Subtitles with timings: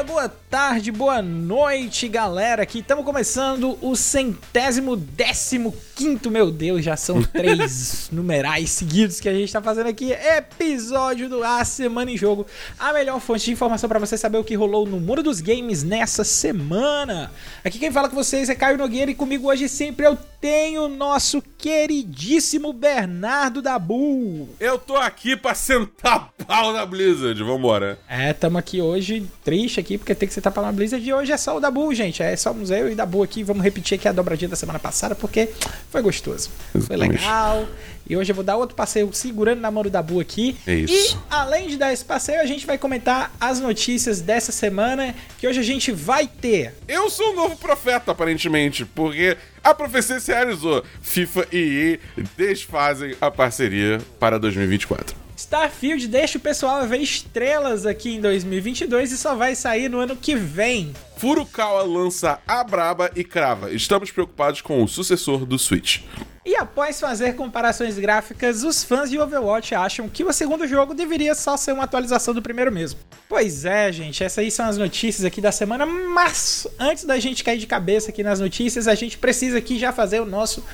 [0.00, 2.62] dia, boa tarde, boa noite, galera.
[2.62, 9.28] Aqui estamos começando o centésimo décimo quinto, meu Deus, já são três numerais seguidos que
[9.28, 10.12] a gente está fazendo aqui.
[10.12, 12.46] Episódio do A Semana em Jogo,
[12.78, 15.82] a melhor fonte de informação para você saber o que rolou no mundo dos games
[15.82, 17.30] nessa semana.
[17.62, 20.88] Aqui quem fala com vocês é Caio Nogueira e comigo hoje sempre eu tenho o
[20.88, 24.48] nosso queridíssimo Bernardo Dabu.
[24.58, 27.98] Eu tô aqui pra sentar pau na Blizzard, vambora.
[28.08, 31.32] É, tamo aqui hoje triste aqui porque tem que sentar pau na Blizzard e hoje
[31.32, 32.22] é só o Dabu, gente.
[32.22, 33.42] É só eu e Dabu aqui.
[33.42, 35.50] Vamos repetir aqui a dobradinha da semana passada porque
[35.90, 36.50] foi gostoso.
[36.86, 37.66] Foi legal.
[38.10, 40.56] E hoje eu vou dar outro passeio segurando na mão do Dabu aqui.
[40.66, 41.16] É isso.
[41.16, 45.46] E além de dar esse passeio, a gente vai comentar as notícias dessa semana que
[45.46, 46.74] hoje a gente vai ter.
[46.88, 50.82] Eu sou um novo profeta, aparentemente, porque a profecia se realizou.
[51.00, 55.16] FIFA e EA desfazem a parceria para 2024.
[55.36, 60.16] Starfield deixa o pessoal ver estrelas aqui em 2022 e só vai sair no ano
[60.16, 60.92] que vem.
[61.16, 63.70] Furukawa lança a braba e crava.
[63.70, 66.00] Estamos preocupados com o sucessor do Switch.
[66.44, 71.34] E após fazer comparações gráficas, os fãs de Overwatch acham que o segundo jogo deveria
[71.34, 72.98] só ser uma atualização do primeiro mesmo.
[73.28, 77.44] Pois é, gente, essas aí são as notícias aqui da semana, mas antes da gente
[77.44, 80.64] cair de cabeça aqui nas notícias, a gente precisa aqui já fazer o nosso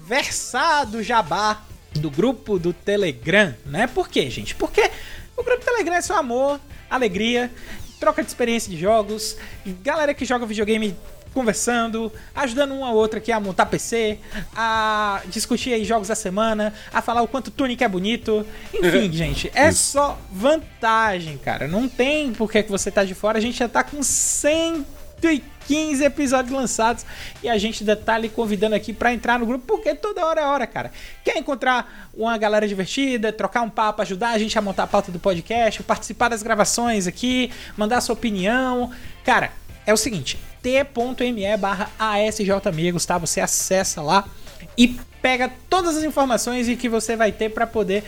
[0.00, 1.62] versado jabá
[1.94, 3.86] do grupo do Telegram, né?
[3.86, 4.56] Por quê, gente?
[4.56, 4.90] Porque
[5.36, 7.52] o grupo Telegram é só amor, alegria,
[8.00, 9.36] troca de experiência de jogos,
[9.80, 10.96] galera que joga videogame
[11.38, 14.18] conversando, ajudando um ao outro aqui a montar PC,
[14.56, 18.44] a discutir aí jogos da semana, a falar o quanto o Tunic é bonito.
[18.74, 21.68] Enfim, gente, é só vantagem, cara.
[21.68, 23.38] Não tem por que você tá de fora.
[23.38, 27.06] A gente já tá com 115 episódios lançados
[27.40, 30.40] e a gente ainda tá lhe convidando aqui para entrar no grupo, porque toda hora
[30.40, 30.90] é hora, cara.
[31.22, 35.12] Quer encontrar uma galera divertida, trocar um papo, ajudar a gente a montar a pauta
[35.12, 38.90] do podcast, participar das gravações aqui, mandar sua opinião.
[39.22, 39.52] Cara,
[39.86, 43.18] é o seguinte, t.me barra asjamigos, tá?
[43.18, 44.28] Você acessa lá
[44.76, 48.04] e pega todas as informações que você vai ter para poder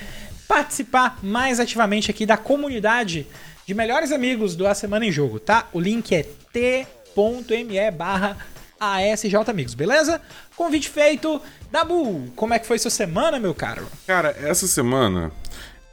[0.47, 3.27] participar mais ativamente aqui da comunidade
[3.67, 5.69] de melhores amigos do A Semana em Jogo, tá?
[5.73, 8.37] O link é t.me barra
[8.81, 10.21] asjamigos, beleza?
[10.57, 11.41] Convite feito.
[11.71, 13.87] Dabu, como é que foi sua semana, meu caro?
[14.07, 15.31] Cara, essa semana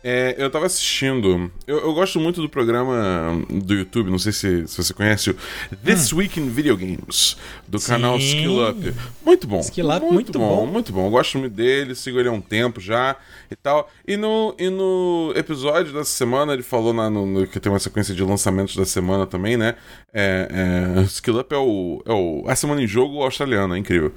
[0.09, 1.51] é, eu tava assistindo.
[1.67, 5.35] Eu, eu, gosto muito do programa do YouTube, não sei se, se você conhece, o
[5.83, 6.19] This hum.
[6.19, 7.35] Week in Video Games,
[7.67, 7.87] do Sim.
[7.87, 8.93] canal Skill Up.
[9.25, 9.59] Muito bom.
[9.59, 11.07] Skill Up, muito, muito bom, bom, Muito bom.
[11.07, 13.17] Eu gosto muito dele, sigo ele há um tempo já
[13.51, 13.91] e tal.
[14.07, 17.77] E no, e no episódio dessa semana, ele falou na, no, no, que tem uma
[17.77, 19.75] sequência de lançamentos da semana também, né?
[20.13, 22.45] É, é, Skill Up é o, é o.
[22.47, 24.13] A semana em jogo australiano, é incrível.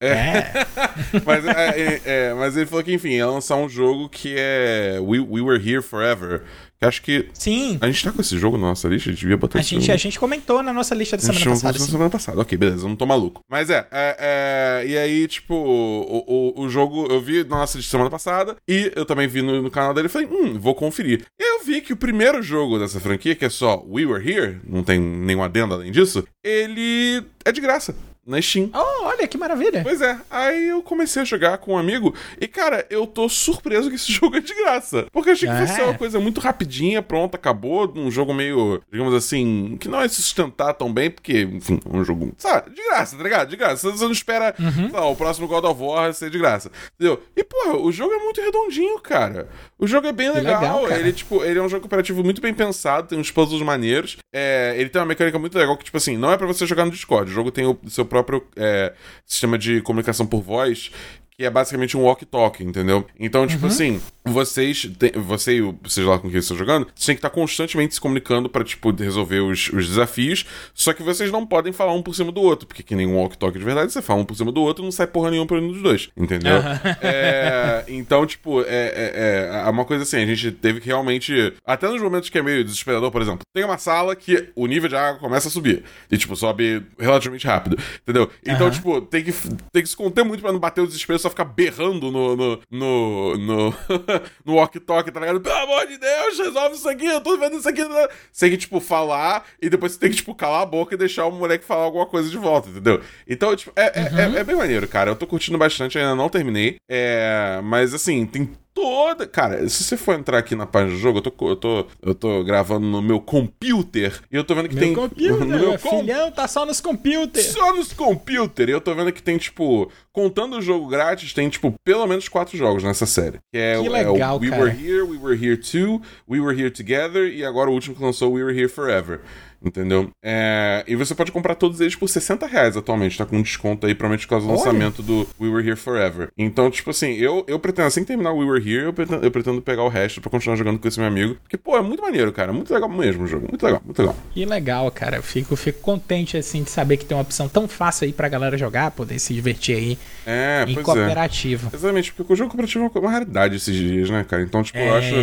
[0.00, 0.10] É.
[0.10, 0.66] é.
[1.24, 4.98] mas, é, é, é, mas ele falou que, enfim, ia lançar um jogo que é
[5.00, 6.42] We, We Were Here Forever.
[6.78, 7.28] Que acho que.
[7.34, 7.76] Sim.
[7.80, 9.90] A gente tá com esse jogo na nossa lista, a gente devia botar a gente,
[9.90, 11.78] A gente comentou na nossa lista da semana passada.
[11.78, 13.42] Na semana passada, ok, beleza, eu não tô maluco.
[13.50, 16.24] Mas é, é, e aí, tipo, o,
[16.56, 19.60] o, o, jogo eu vi na nossa lista semana passada e eu também vi no,
[19.60, 21.24] no canal dele e falei, hum, vou conferir.
[21.36, 24.60] E eu vi que o primeiro jogo dessa franquia, que é só We Were Here,
[24.64, 27.92] não tem nenhum adendo além disso, ele é de graça
[28.28, 28.70] na Steam.
[28.74, 29.82] Oh, olha que maravilha.
[29.82, 30.18] Pois é.
[30.30, 34.12] Aí eu comecei a jogar com um amigo e, cara, eu tô surpreso que esse
[34.12, 35.06] jogo é de graça.
[35.10, 35.66] Porque eu achei que é.
[35.66, 37.92] fosse uma coisa muito rapidinha, pronto, acabou.
[37.96, 41.96] Um jogo meio, digamos assim, que não é se sustentar tão bem, porque, enfim, é
[41.96, 43.48] um jogo, sabe, de graça, tá ligado?
[43.48, 43.90] De graça.
[43.90, 44.92] Você não espera, uhum.
[44.92, 46.70] lá, o próximo God of War ser de graça.
[46.94, 47.22] Entendeu?
[47.34, 49.48] E, pô, o jogo é muito redondinho, cara.
[49.78, 50.60] O jogo é bem legal.
[50.60, 54.18] legal ele, tipo, ele é um jogo cooperativo muito bem pensado, tem uns puzzles maneiros.
[54.34, 56.84] É, ele tem uma mecânica muito legal que, tipo assim, não é para você jogar
[56.84, 57.30] no Discord.
[57.30, 58.92] O jogo tem o seu próprio próprio é,
[59.26, 60.90] sistema de comunicação por voz,
[61.38, 63.06] que é basicamente um walk-talk, entendeu?
[63.18, 63.68] Então, tipo uhum.
[63.68, 67.14] assim, vocês, tem, você e o, seja lá com quem você está jogando, vocês têm
[67.14, 71.46] que estar constantemente se comunicando para tipo, resolver os, os, desafios, só que vocês não
[71.46, 74.02] podem falar um por cima do outro, porque que nem um walk-talk de verdade, você
[74.02, 76.56] fala um por cima do outro não sai porra nenhuma por um dos dois, entendeu?
[76.56, 76.62] Uhum.
[77.00, 81.88] É, então, tipo, é, é, é, uma coisa assim, a gente teve que realmente, até
[81.88, 84.96] nos momentos que é meio desesperador, por exemplo, tem uma sala que o nível de
[84.96, 88.28] água começa a subir, e tipo, sobe relativamente rápido, entendeu?
[88.44, 88.72] Então, uhum.
[88.72, 89.32] tipo, tem que,
[89.72, 92.36] tem que se conter muito para não bater o desespero, só ficar berrando no.
[92.36, 92.60] no.
[92.70, 93.36] no.
[93.36, 93.74] no,
[94.44, 95.40] no walk-talk, tá ligado?
[95.40, 97.84] Pelo amor de Deus, resolve isso aqui, eu tô vendo isso aqui.
[97.84, 98.08] Né?
[98.32, 100.98] Você tem que, tipo, falar e depois você tem que, tipo, calar a boca e
[100.98, 103.00] deixar o moleque falar alguma coisa de volta, entendeu?
[103.26, 104.36] Então, tipo, é, é, é uhum.
[104.36, 105.10] é, é bem maneiro, cara.
[105.10, 106.76] Eu tô curtindo bastante, ainda não terminei.
[106.88, 109.26] É, mas assim, tem toda.
[109.26, 112.14] Cara, se você for entrar aqui na página do jogo, eu tô, eu tô, eu
[112.14, 114.94] tô gravando no meu computer e eu tô vendo que meu tem.
[114.94, 116.00] Computer, no meu com...
[116.00, 117.46] filhão tá só nos computers.
[117.46, 118.68] Só nos computers.
[118.68, 122.28] E eu tô vendo que tem, tipo, contando o jogo grátis, tem, tipo, pelo menos
[122.28, 123.38] quatro jogos nessa série.
[123.52, 124.62] Que é, que legal, é o We cara.
[124.62, 128.02] Were Here, We Were Here Too, We Were Here Together e agora o último que
[128.02, 129.20] lançou, We Were Here Forever.
[129.64, 130.10] Entendeu?
[130.22, 133.86] É, e você pode comprar todos eles por 60 reais atualmente, tá com um desconto
[133.86, 134.58] aí, provavelmente por causa do Olha.
[134.58, 136.28] lançamento do We Were Here Forever.
[136.38, 139.24] Então, tipo assim, eu, eu pretendo, assim que terminar o We Were Here, eu pretendo,
[139.24, 141.36] eu pretendo pegar o resto pra continuar jogando com esse meu amigo.
[141.42, 142.52] Porque, pô, é muito maneiro, cara.
[142.52, 143.46] Muito legal mesmo o jogo.
[143.48, 144.16] Muito legal, muito legal.
[144.32, 145.16] Que legal, cara.
[145.16, 148.28] Eu fico, fico contente, assim, de saber que tem uma opção tão fácil aí pra
[148.28, 151.68] galera jogar, poder se divertir aí É, em pois cooperativo.
[151.72, 151.76] é.
[151.76, 154.42] Exatamente, porque o jogo cooperativo é uma raridade esses dias, né, cara?
[154.42, 155.14] Então, tipo, É, eu acho.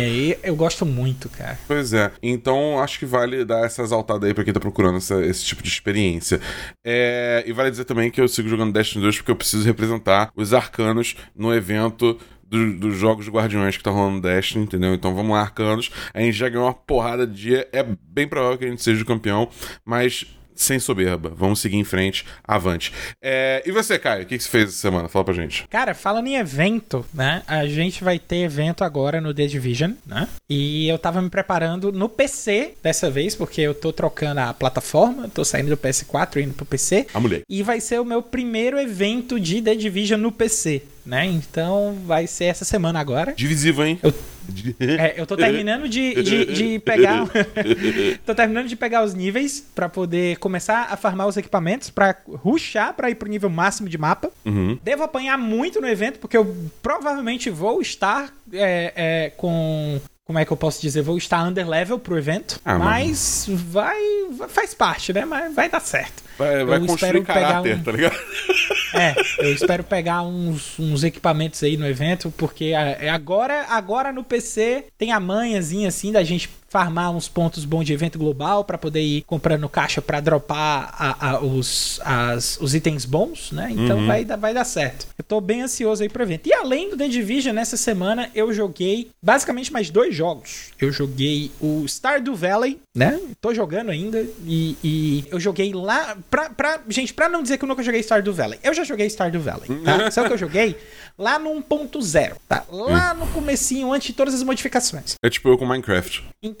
[0.42, 1.58] eu gosto muito, cara.
[1.66, 2.10] Pois é.
[2.22, 5.62] Então, acho que vale dar essa exaltada aí pra quem tá procurando essa- esse tipo
[5.62, 6.40] de experiência.
[6.84, 10.30] É, e vale dizer também que eu sigo jogando Destiny 2 porque eu preciso representar
[10.36, 12.18] os arcanos no evento
[12.48, 14.94] do- dos jogos de Guardiões que tá rolando Destiny, entendeu?
[14.94, 15.90] Então vamos lá, arcanos.
[16.14, 17.68] A gente já ganhou uma porrada de dia.
[17.72, 19.48] É bem provável que a gente seja o campeão,
[19.84, 20.24] mas
[20.56, 21.32] sem soberba.
[21.36, 22.92] Vamos seguir em frente, avante.
[23.22, 25.08] É, e você, Caio, o que, que você fez essa semana?
[25.08, 25.66] Fala pra gente.
[25.68, 27.42] Cara, falando em evento, né?
[27.46, 30.28] A gente vai ter evento agora no The Division, né?
[30.48, 35.28] E eu tava me preparando no PC dessa vez, porque eu tô trocando a plataforma,
[35.28, 37.06] tô saindo do PS4 e indo pro PC.
[37.14, 37.42] A mulher.
[37.48, 41.26] E vai ser o meu primeiro evento de The Division no PC, né?
[41.26, 43.32] Então vai ser essa semana agora.
[43.34, 43.98] Divisivo, hein?
[44.02, 44.14] Eu-
[44.78, 47.26] É, eu tô terminando de, de, de pegar.
[48.24, 52.94] tô terminando de pegar os níveis pra poder começar a farmar os equipamentos, pra rushar
[52.94, 54.30] pra ir pro nível máximo de mapa.
[54.44, 54.78] Uhum.
[54.82, 60.00] Devo apanhar muito no evento, porque eu provavelmente vou estar é, é, com.
[60.26, 61.02] Como é que eu posso dizer?
[61.02, 62.60] Vou estar under level pro evento.
[62.64, 63.96] Ah, mas vai,
[64.32, 65.24] vai- Faz parte, né?
[65.24, 66.24] Mas vai dar certo.
[66.36, 68.16] Vai, vai Eu espero pegar caráter, um- tá ligado?
[68.94, 74.24] É, eu espero pegar uns, uns equipamentos aí no evento, porque é, agora, agora no
[74.24, 78.76] PC tem a manhãzinha assim da gente farmar uns pontos bons de evento global pra
[78.76, 83.68] poder ir comprando caixa pra dropar a- a- os, as- os itens bons, né?
[83.70, 84.06] Então Uhum.
[84.06, 85.06] vai, dar- vai dar certo.
[85.16, 86.48] Eu tô bem ansioso aí pro evento.
[86.48, 90.70] E além do The Division, nessa semana eu joguei basicamente mais dois jogos.
[90.80, 93.18] Eu joguei o Stardew Valley, né?
[93.40, 96.80] Tô jogando ainda e, e eu joguei lá pra, pra...
[96.88, 99.68] Gente, pra não dizer que eu nunca joguei Stardew Valley, eu já joguei Stardew Valley,
[99.84, 100.10] tá?
[100.10, 100.76] Sabe o que eu joguei?
[101.18, 102.64] Lá no 1.0, tá?
[102.70, 105.14] Lá no comecinho, antes de todas as modificações.
[105.24, 106.24] É tipo eu com Minecraft.
[106.42, 106.55] Então,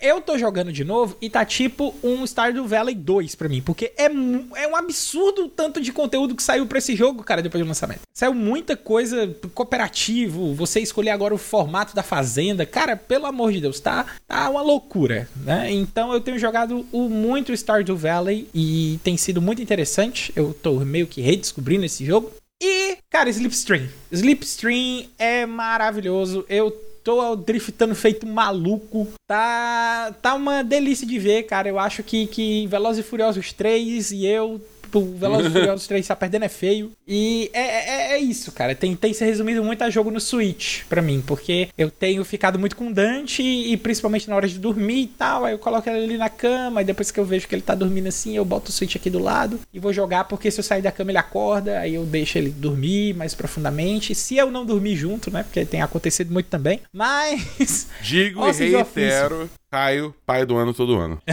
[0.00, 3.92] eu tô jogando de novo e tá tipo um Stardew Valley 2 pra mim, porque
[3.96, 7.62] é, é um absurdo o tanto de conteúdo que saiu pra esse jogo, cara, depois
[7.62, 8.00] do lançamento.
[8.12, 13.60] Saiu muita coisa cooperativo, você escolher agora o formato da fazenda, cara, pelo amor de
[13.60, 15.70] Deus, tá, tá uma loucura, né?
[15.70, 20.32] Então, eu tenho jogado o, muito Stardew Valley e tem sido muito interessante.
[20.34, 22.32] Eu tô meio que redescobrindo esse jogo.
[22.62, 23.88] E, cara, Slipstream.
[24.12, 26.44] Slipstream é maravilhoso.
[26.48, 26.70] Eu
[27.10, 29.08] tô driftando feito maluco.
[29.26, 31.68] Tá, tá uma delícia de ver, cara.
[31.68, 34.60] Eu acho que, que Velozes e Furiosos 3 e eu.
[34.94, 36.92] O Velozes e Furiosos 3 tá perdendo é feio.
[37.06, 38.74] E é, é, é isso, cara.
[38.74, 41.22] Tem, tem se resumido muito a jogo no Switch pra mim.
[41.26, 45.06] Porque eu tenho ficado muito com o Dante e principalmente na hora de dormir e
[45.06, 45.44] tal.
[45.44, 46.82] Aí eu coloco ele ali na cama.
[46.82, 49.10] E depois que eu vejo que ele tá dormindo assim, eu boto o Switch aqui
[49.10, 50.24] do lado e vou jogar.
[50.24, 51.78] Porque se eu sair da cama ele acorda.
[51.78, 54.14] Aí eu deixo ele dormir mais profundamente.
[54.14, 55.42] Se eu não dormir junto, né?
[55.42, 56.80] Porque tem acontecido muito também.
[56.92, 57.88] Mas.
[58.02, 61.22] Digo e reitero, Caio, pai do ano todo ano.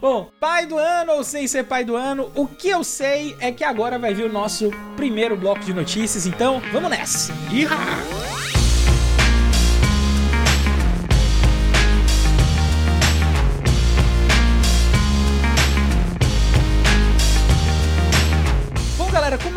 [0.00, 3.50] Bom, pai do ano ou sem ser pai do ano, o que eu sei é
[3.50, 7.32] que agora vai vir o nosso primeiro bloco de notícias, então vamos nessa.
[7.50, 8.43] Iha!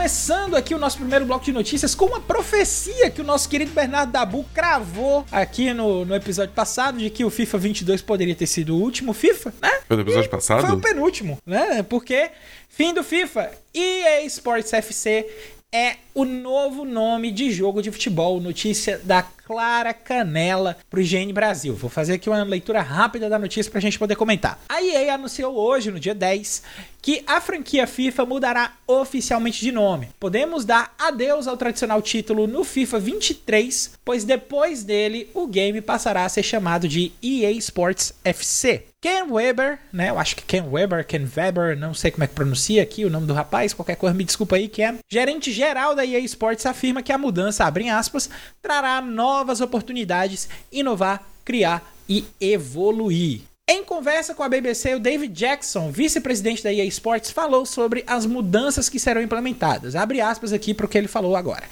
[0.07, 3.71] Começando aqui o nosso primeiro bloco de notícias com uma profecia que o nosso querido
[3.71, 8.47] Bernardo Dabu cravou aqui no, no episódio passado de que o FIFA 22 poderia ter
[8.47, 9.69] sido o último FIFA, né?
[9.85, 10.79] Foi do episódio Foi o passado?
[10.79, 11.83] penúltimo, né?
[11.83, 12.31] Porque
[12.69, 15.27] fim do FIFA, EA Sports FC
[15.73, 18.39] é o novo nome de jogo de futebol.
[18.39, 21.75] Notícia da Clara Canela pro IGN Brasil.
[21.75, 24.59] Vou fazer aqui uma leitura rápida da notícia pra gente poder comentar.
[24.69, 26.63] A EA anunciou hoje, no dia 10,
[27.01, 30.09] que a franquia FIFA mudará oficialmente de nome.
[30.19, 36.25] Podemos dar adeus ao tradicional título no FIFA 23, pois depois dele o game passará
[36.25, 38.85] a ser chamado de EA Sports FC.
[39.07, 40.09] Ken Weber, né?
[40.09, 43.09] Eu acho que Ken Weber, Ken Weber, não sei como é que pronuncia aqui o
[43.09, 44.97] nome do rapaz, qualquer coisa me desculpa aí, Ken.
[45.09, 48.29] Gerente geral da EA Sports afirma que a mudança, abre aspas,
[48.61, 53.43] trará novas oportunidades, inovar, criar e evoluir.
[53.69, 58.25] Em conversa com a BBC, o David Jackson, vice-presidente da EA Sports, falou sobre as
[58.25, 59.93] mudanças que serão implementadas.
[59.93, 61.65] Abre aspas aqui para o que ele falou agora.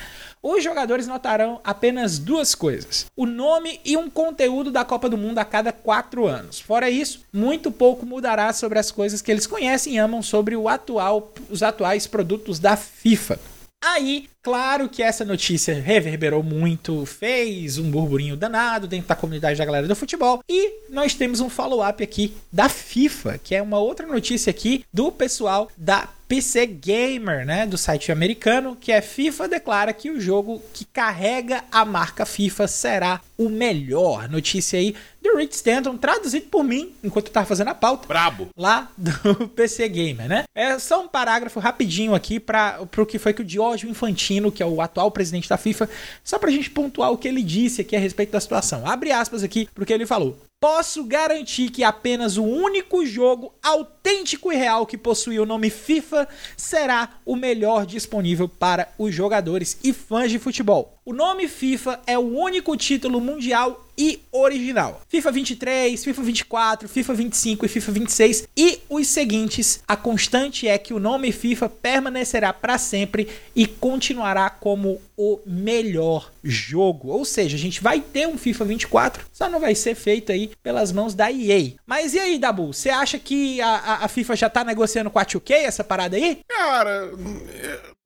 [0.43, 5.39] os jogadores notarão apenas duas coisas: o nome e um conteúdo da Copa do Mundo
[5.39, 6.59] a cada quatro anos.
[6.59, 11.31] Fora isso, muito pouco mudará sobre as coisas que eles conhecem e amam sobre atual,
[11.49, 13.39] os atuais produtos da FIFA.
[13.87, 19.63] Aí, claro que essa notícia reverberou muito, fez um burburinho danado dentro da comunidade da
[19.63, 20.43] galera do futebol.
[20.49, 25.11] E nós temos um follow-up aqui da FIFA, que é uma outra notícia aqui do
[25.11, 30.61] pessoal da PC Gamer, né, do site americano, que é FIFA declara que o jogo
[30.73, 34.27] que carrega a marca FIFA será o melhor.
[34.29, 38.07] Notícia aí do Rick Stanton, traduzido por mim, enquanto eu tava fazendo a pauta.
[38.07, 38.49] Brabo.
[38.57, 40.43] Lá do PC Gamer, né?
[40.55, 44.63] É só um parágrafo rapidinho aqui para o que foi que o Giorgio Infantino, que
[44.63, 45.89] é o atual presidente da FIFA,
[46.23, 48.87] só pra gente pontuar o que ele disse aqui a respeito da situação.
[48.87, 54.55] Abre aspas aqui porque ele falou: Posso garantir que apenas o único jogo autêntico e
[54.55, 60.31] real que possui o nome FIFA será o melhor disponível para os jogadores e fãs
[60.31, 60.94] de futebol.
[61.07, 65.03] O nome FIFA é o único título mundial e original.
[65.07, 69.83] FIFA 23, FIFA 24, FIFA 25 e FIFA 26 e os seguintes.
[69.87, 76.31] A constante é que o nome FIFA permanecerá para sempre e continuará como o melhor
[76.43, 77.09] jogo.
[77.09, 80.49] Ou seja, a gente vai ter um FIFA 24, só não vai ser feito aí
[80.63, 81.73] pelas mãos da EA.
[81.85, 82.73] Mas e aí, Dabu?
[82.73, 86.15] Você acha que a, a, a, FIFA já tá negociando com a 2K essa parada
[86.17, 86.39] aí?
[86.47, 87.11] Cara,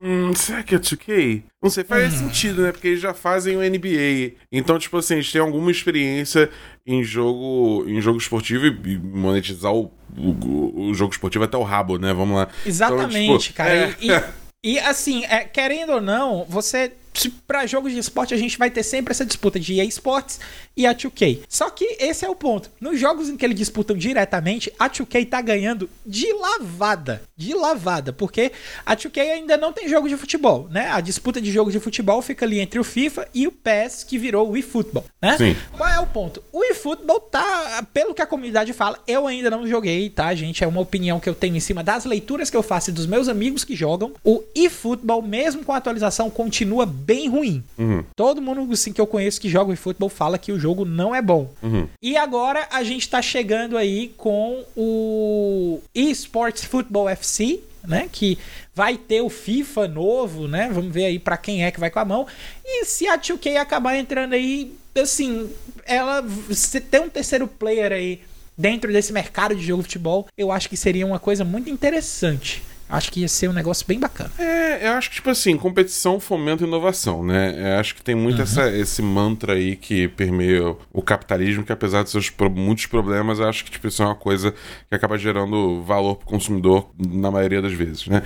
[0.02, 1.44] Hum, será que é 2K?
[1.62, 2.18] Não sei, faz hum.
[2.18, 2.72] sentido, né?
[2.72, 4.38] Porque eles já fazem o NBA.
[4.52, 6.50] Então, tipo assim, eles têm alguma experiência
[6.88, 11.98] em jogo em jogo esportivo e monetizar o, o, o jogo esportivo até o rabo,
[11.98, 12.14] né?
[12.14, 12.48] Vamos lá.
[12.66, 13.74] Exatamente, então, tipo, cara.
[13.74, 13.96] É...
[14.02, 16.94] E, e, assim, é, querendo ou não, você
[17.28, 20.40] para jogos de esporte a gente vai ter sempre essa disputa de EA Sports
[20.78, 21.42] e a 2K.
[21.50, 22.72] Só que esse é o ponto.
[22.80, 27.22] Nos jogos em que eles disputam diretamente, a 2K tá ganhando de lavada.
[27.36, 28.14] De lavada.
[28.14, 28.52] Porque
[28.86, 30.90] a 2K ainda não tem jogo de futebol, né?
[30.90, 34.18] A disputa de jogo de futebol fica ali entre o FIFA e o PES, que
[34.18, 35.38] virou o eFootball, né?
[35.38, 35.56] Sim.
[35.76, 36.42] Qual é o ponto?
[36.54, 40.64] O eFootball tá, pelo que a comunidade fala, eu ainda não joguei, tá, gente?
[40.64, 43.06] É uma opinião que eu tenho em cima das leituras que eu faço e dos
[43.06, 44.14] meus amigos que jogam.
[44.24, 47.64] O eFootball, mesmo com a atualização, continua bem ruim.
[47.78, 48.04] Uhum.
[48.16, 51.22] Todo mundo assim, que eu conheço que joga eFootball fala que o jogo não é
[51.22, 51.50] bom.
[51.64, 51.88] Uhum.
[52.02, 58.10] E agora a gente tá chegando aí com o eSports Football FC, né?
[58.12, 58.38] Que
[58.74, 60.70] vai ter o FIFA novo, né?
[60.72, 62.28] Vamos ver aí para quem é que vai com a mão.
[62.66, 65.50] E se a 2K acabar entrando aí, assim,
[65.86, 68.22] ela se ter um terceiro player aí
[68.58, 72.62] dentro desse mercado de jogo de futebol, eu acho que seria uma coisa muito interessante.
[72.90, 74.32] Acho que ia ser um negócio bem bacana.
[74.40, 77.74] É, eu acho que, tipo assim, competição fomenta inovação, né?
[77.76, 78.44] Eu acho que tem muito uhum.
[78.44, 83.48] essa, esse mantra aí que permeia o capitalismo, que apesar de seus muitos problemas, eu
[83.48, 84.54] acho que, tipo, isso é uma coisa
[84.90, 88.24] que acaba gerando valor pro consumidor na maioria das vezes, né?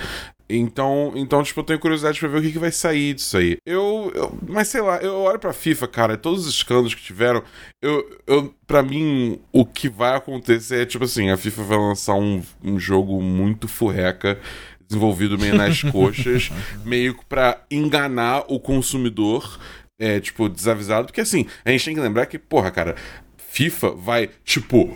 [0.49, 3.57] Então, então, tipo, eu tenho curiosidade pra ver o que, que vai sair disso aí.
[3.65, 7.43] Eu, eu, Mas sei lá, eu olho pra FIFA, cara, todos os escândalos que tiveram,
[7.81, 8.53] eu, eu.
[8.67, 12.79] Pra mim, o que vai acontecer é, tipo assim, a FIFA vai lançar um, um
[12.79, 14.39] jogo muito furreca
[14.87, 16.51] desenvolvido meio nas coxas,
[16.85, 19.59] meio para enganar o consumidor,
[19.99, 21.07] é, tipo, desavisado.
[21.07, 22.95] Porque assim, a gente tem que lembrar que, porra, cara,
[23.37, 24.95] FIFA vai, tipo,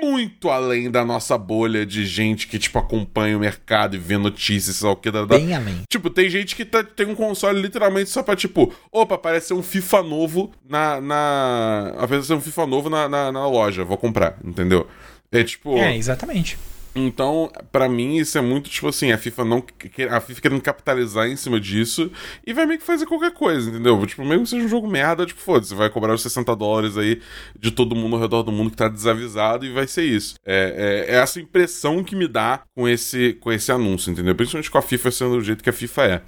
[0.00, 4.76] muito além da nossa bolha de gente que, tipo, acompanha o mercado e vê notícias,
[4.76, 5.10] sei lá o que.
[5.10, 5.82] Da, Bem além.
[5.88, 9.62] Tipo, tem gente que tá, tem um console literalmente só pra, tipo, opa, apareceu um
[9.62, 11.00] FIFA novo na.
[11.00, 14.86] na apareceu um FIFA novo na, na, na loja, vou comprar, entendeu?
[15.30, 15.76] É tipo.
[15.76, 16.58] É, exatamente.
[17.06, 19.64] Então, para mim, isso é muito tipo assim, a FIFA não.
[20.10, 22.10] A FIFA querendo capitalizar em cima disso
[22.46, 24.04] e vai meio que fazer qualquer coisa, entendeu?
[24.06, 27.20] Tipo, mesmo que seja um jogo merda, tipo, foda-se, vai cobrar os 60 dólares aí
[27.58, 30.34] de todo mundo ao redor do mundo que tá desavisado e vai ser isso.
[30.44, 34.34] É, é, é essa impressão que me dá com esse, com esse anúncio, entendeu?
[34.34, 36.22] Principalmente com a FIFA sendo do jeito que a FIFA é.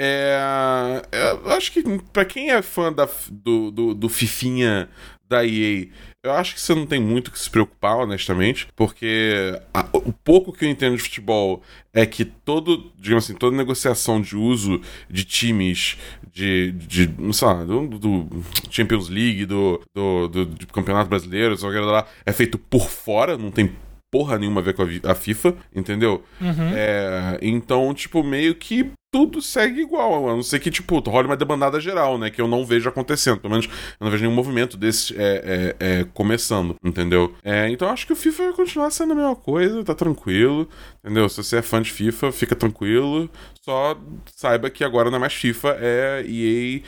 [0.00, 1.02] É,
[1.44, 4.88] eu acho que para quem é fã da, do, do, do Fifinha
[5.28, 5.88] da EA
[6.28, 10.52] eu acho que você não tem muito que se preocupar, honestamente, porque a, o pouco
[10.52, 15.24] que eu entendo de futebol é que todo, digamos assim, toda negociação de uso de
[15.24, 15.96] times
[16.32, 21.56] de, de não sei lá, do, do Champions League, do, do, do, do Campeonato Brasileiro,
[21.86, 23.72] lá, é feito por fora, não tem
[24.10, 26.24] porra nenhuma a ver com a, FIFA, entendeu?
[26.40, 26.72] Uhum.
[26.74, 31.36] É, então, tipo, meio que tudo segue igual, a não ser que, tipo, role uma
[31.36, 32.30] demandada geral, né?
[32.30, 33.38] Que eu não vejo acontecendo.
[33.40, 37.34] Pelo menos eu não vejo nenhum movimento desse é, é, é, começando, entendeu?
[37.42, 40.68] É, então acho que o FIFA vai continuar sendo a mesma coisa, tá tranquilo,
[41.02, 41.28] entendeu?
[41.28, 43.30] Se você é fã de FIFA, fica tranquilo.
[43.62, 43.98] Só
[44.34, 46.80] saiba que agora não é mais FIFA, é EA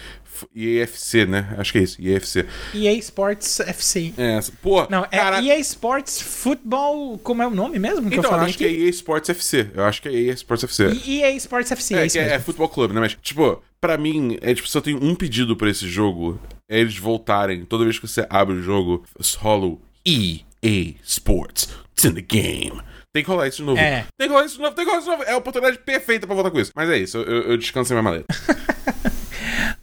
[0.54, 1.54] EAFC, né?
[1.58, 2.46] Acho que é isso, EAFC.
[2.74, 4.12] EA Sports FC.
[4.16, 5.42] É, pô, Não, é cara...
[5.42, 8.74] EA Sports Football, como é o nome mesmo que Então, eu eu acho que aqui?
[8.74, 9.70] é EA Sports FC.
[9.74, 10.84] Eu acho que é EA Sports FC.
[11.06, 13.00] EA Sports FC, é, É, isso que é, é futebol clube, né?
[13.00, 16.80] Mas, tipo, pra mim, é tipo, se eu tenho um pedido pra esse jogo, é
[16.80, 19.04] eles voltarem, toda vez que você abre o jogo,
[19.38, 21.68] rolo EA Sports.
[21.92, 22.80] It's in the game.
[23.12, 23.80] Tem que rolar isso de novo.
[23.80, 24.06] É.
[24.16, 25.28] Tem que rolar isso de novo, tem que rolar isso de novo.
[25.28, 26.70] É a oportunidade perfeita pra voltar com isso.
[26.76, 28.26] Mas é isso, eu, eu, eu descansei minha maleta.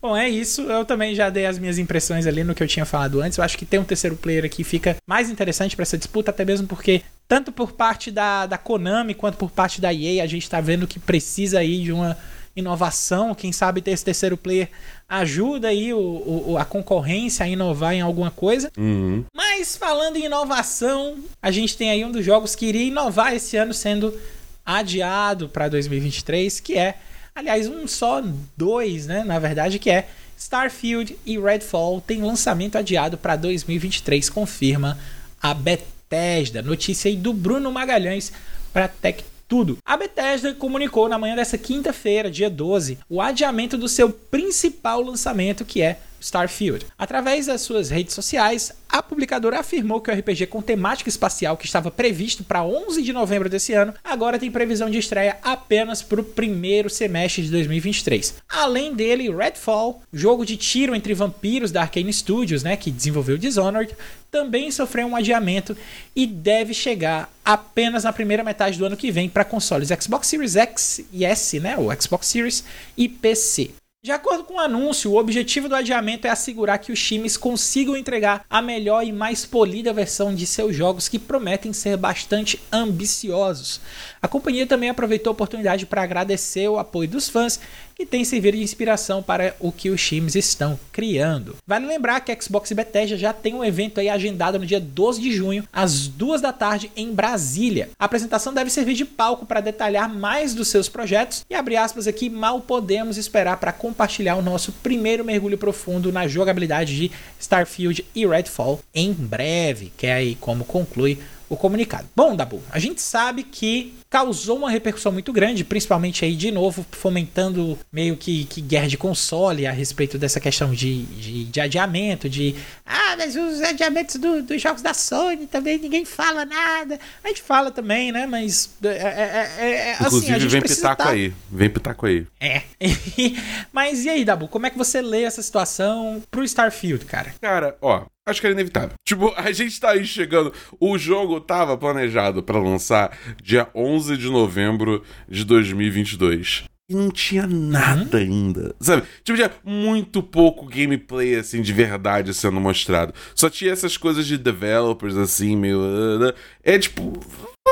[0.08, 0.62] Bom, é isso.
[0.62, 3.38] Eu também já dei as minhas impressões ali no que eu tinha falado antes.
[3.38, 6.46] Eu acho que ter um terceiro player aqui fica mais interessante pra essa disputa, até
[6.46, 10.50] mesmo porque, tanto por parte da, da Konami quanto por parte da EA, a gente
[10.50, 12.18] tá vendo que precisa aí de uma
[12.56, 13.36] inovação.
[13.36, 14.70] Quem sabe ter esse terceiro player
[15.10, 16.00] ajuda aí o,
[16.48, 18.72] o- a concorrência a inovar em alguma coisa.
[18.78, 19.26] Uhum.
[19.36, 23.58] Mas falando em inovação, a gente tem aí um dos jogos que iria inovar esse
[23.58, 24.18] ano sendo
[24.66, 26.96] adiado para 2023, que é,
[27.38, 28.24] aliás, um só,
[28.58, 34.98] dois, né, na verdade, que é Starfield e Redfall tem lançamento adiado para 2023, confirma
[35.42, 36.64] a Bethesda.
[36.64, 38.32] Notícia aí do Bruno Magalhães
[38.74, 39.78] para Tech tudo.
[39.86, 45.64] A Bethesda comunicou na manhã dessa quinta-feira, dia 12, o adiamento do seu principal lançamento,
[45.64, 46.86] que é Starfield.
[46.98, 51.66] Através das suas redes sociais, a publicadora afirmou que o RPG com temática espacial que
[51.66, 56.22] estava previsto para 11 de novembro desse ano, agora tem previsão de estreia apenas para
[56.22, 58.36] o primeiro semestre de 2023.
[58.50, 63.96] Além dele, Redfall, jogo de tiro entre vampiros da Arkane Studios, né, que desenvolveu Dishonored,
[64.32, 65.76] também sofreu um adiamento
[66.16, 70.56] e deve chegar apenas na primeira metade do ano que vem para consoles Xbox Series
[70.56, 72.64] X e S, né, o Xbox Series
[72.96, 73.72] e PC.
[74.04, 77.98] De acordo com o anúncio, o objetivo do adiamento é assegurar que os times consigam
[77.98, 83.82] entregar a melhor e mais polida versão de seus jogos que prometem ser bastante ambiciosos.
[84.28, 87.62] A companhia também aproveitou a oportunidade para agradecer o apoio dos fãs
[87.96, 91.56] que tem servido de inspiração para o que os times estão criando.
[91.66, 95.22] Vale lembrar que a Xbox Bethesda já tem um evento aí agendado no dia 12
[95.22, 97.90] de junho, às 2 da tarde, em Brasília.
[97.98, 102.06] A apresentação deve servir de palco para detalhar mais dos seus projetos e, abre aspas
[102.06, 108.04] aqui, mal podemos esperar para compartilhar o nosso primeiro mergulho profundo na jogabilidade de Starfield
[108.14, 111.18] e Redfall em breve, que é aí como conclui
[111.50, 112.08] o comunicado.
[112.16, 116.86] Bom, Dabu, a gente sabe que causou uma repercussão muito grande, principalmente aí de novo
[116.92, 122.30] fomentando meio que, que guerra de console a respeito dessa questão de, de, de adiamento,
[122.30, 127.00] de ah, mas os adiamentos do- dos jogos da Sony também ninguém fala nada.
[127.24, 128.26] A gente fala também, né?
[128.26, 131.34] Mas é, é- é- é- assim, a Inclusive, gente vem pitaco tá- aí.
[131.52, 132.26] Vem pitaco aí.
[132.40, 132.62] É.
[133.72, 137.34] Mas e aí, Dabu, como é que você lê essa situação pro Starfield, cara?
[137.42, 138.92] Cara, ó, acho que era inevitável.
[139.08, 140.54] Tipo, a gente tá aí chegando.
[140.80, 146.64] O jogo tava planejado pra lançar dia 11 de novembro de 2022.
[146.90, 148.74] E não tinha nada ainda.
[148.80, 149.04] Sabe?
[149.22, 153.14] Tipo, tinha muito pouco gameplay, assim, de verdade sendo mostrado.
[153.36, 155.80] Só tinha essas coisas de developers, assim, meio.
[155.80, 156.34] uh,
[156.64, 157.20] É tipo.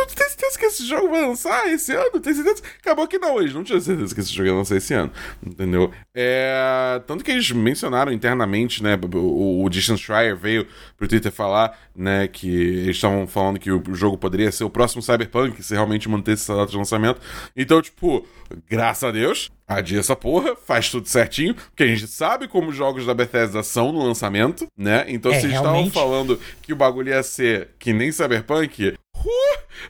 [0.06, 2.20] Tem certeza que esse jogo vai lançar esse ano?
[2.20, 2.62] Tem certeza?
[2.80, 5.12] Acabou que não, eles não tinham certeza que esse jogo ia lançar esse ano.
[5.46, 5.92] Entendeu?
[6.14, 7.02] É...
[7.08, 9.00] Tanto que eles mencionaram internamente, né?
[9.14, 12.28] O, o Distance Schreier veio pro Twitter falar, né?
[12.28, 16.44] Que eles estavam falando que o jogo poderia ser o próximo Cyberpunk, se realmente mantesse
[16.44, 17.20] essa data de lançamento.
[17.56, 18.26] Então, tipo,
[18.70, 22.76] graças a Deus, adia essa porra, faz tudo certinho, porque a gente sabe como os
[22.76, 25.06] jogos da Bethesda são no lançamento, né?
[25.08, 28.96] Então, É, se eles estavam falando que o bagulho ia ser que nem Cyberpunk,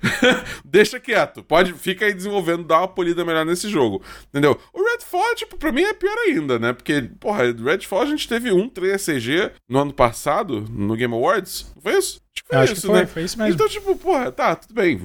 [0.63, 1.43] deixa quieto.
[1.43, 4.01] Pode, fica aí desenvolvendo, dá uma polida melhor nesse jogo.
[4.29, 4.59] Entendeu?
[4.73, 6.73] O Redfall, tipo, pra mim é pior ainda, né?
[6.73, 11.71] Porque, porra, Redfall a gente teve um 3 CG no ano passado, no Game Awards.
[11.75, 12.24] Não foi isso?
[12.49, 13.05] Eu acho isso, que foi, né?
[13.07, 13.53] foi isso mesmo.
[13.53, 14.99] Então, tipo, porra, tá, tudo bem.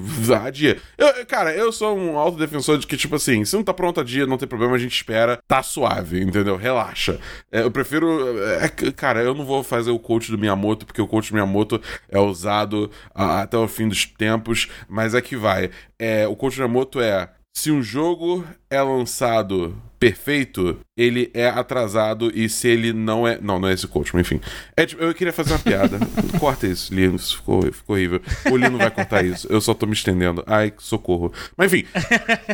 [0.45, 0.79] Adia.
[0.97, 4.03] Eu, cara, eu sou um autodefensor de que, tipo assim, se não tá pronto a
[4.03, 6.55] dia, não tem problema, a gente espera, tá suave, entendeu?
[6.55, 7.19] Relaxa.
[7.51, 8.37] É, eu prefiro.
[8.43, 11.33] é, que, cara, eu não vou fazer o coach do Miyamoto, porque o coach do
[11.33, 15.71] Miyamoto é usado ah, até o fim dos tempos, mas é que vai.
[15.97, 17.29] É, o coach do Miyamoto é.
[17.53, 23.37] Se um jogo é lançado perfeito, ele é atrasado e se ele não é.
[23.39, 24.41] Não, não é esse coach, mas enfim.
[24.75, 25.99] É, tipo, eu queria fazer uma piada.
[26.39, 28.19] Corta isso, Lino, isso ficou, ficou horrível.
[28.51, 29.47] O Lino vai cortar isso.
[29.47, 30.43] Eu só tô me estendendo.
[30.47, 31.31] Ai, socorro.
[31.55, 31.87] Mas enfim,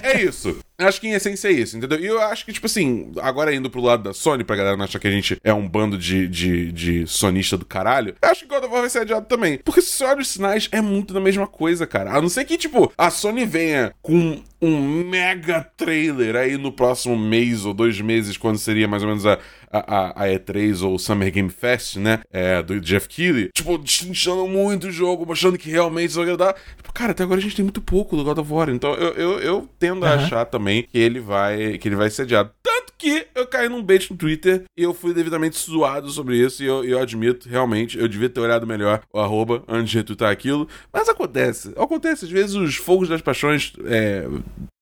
[0.03, 0.59] é isso.
[0.77, 1.99] Acho que em essência é isso, entendeu?
[1.99, 4.83] E eu acho que, tipo assim, agora indo pro lado da Sony, pra galera não
[4.83, 8.41] achar que a gente é um bando de, de, de sonista do caralho, eu acho
[8.41, 9.57] que God of War vai ser adiado também.
[9.63, 12.11] Porque se você olha os sinais, é muito da mesma coisa, cara.
[12.11, 17.17] A não ser que, tipo, a Sony venha com um mega trailer aí no próximo
[17.17, 19.39] mês ou dois meses, quando seria mais ou menos a,
[19.71, 22.19] a, a E3 ou Summer Game Fest, né?
[22.31, 23.49] É, do Jeff Keighley.
[23.53, 26.55] Tipo, destrinchando muito o jogo, mostrando que realmente isso vai agradar.
[26.75, 28.69] Tipo, cara, até agora a gente tem muito pouco do God of War.
[28.69, 30.23] Então eu, eu, eu tendo a Aham.
[30.23, 32.51] achar também que ele vai que ele vai ser adiado.
[32.63, 36.63] Tanto que eu caí num bait no Twitter e eu fui devidamente zoado sobre isso.
[36.63, 40.31] E eu, eu admito, realmente, eu devia ter olhado melhor o arroba antes de retweetar
[40.31, 40.67] aquilo.
[40.91, 41.73] Mas acontece.
[41.77, 42.25] Acontece.
[42.25, 44.27] Às vezes os fogos das paixões é,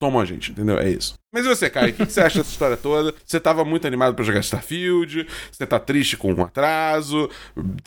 [0.00, 0.78] tomam a gente, entendeu?
[0.78, 1.14] É isso.
[1.32, 1.90] Mas e você, Kai?
[1.90, 3.14] O que você acha dessa história toda?
[3.24, 4.75] Você tava muito animado para jogar Starfield?
[5.50, 7.30] Você tá triste com um atraso?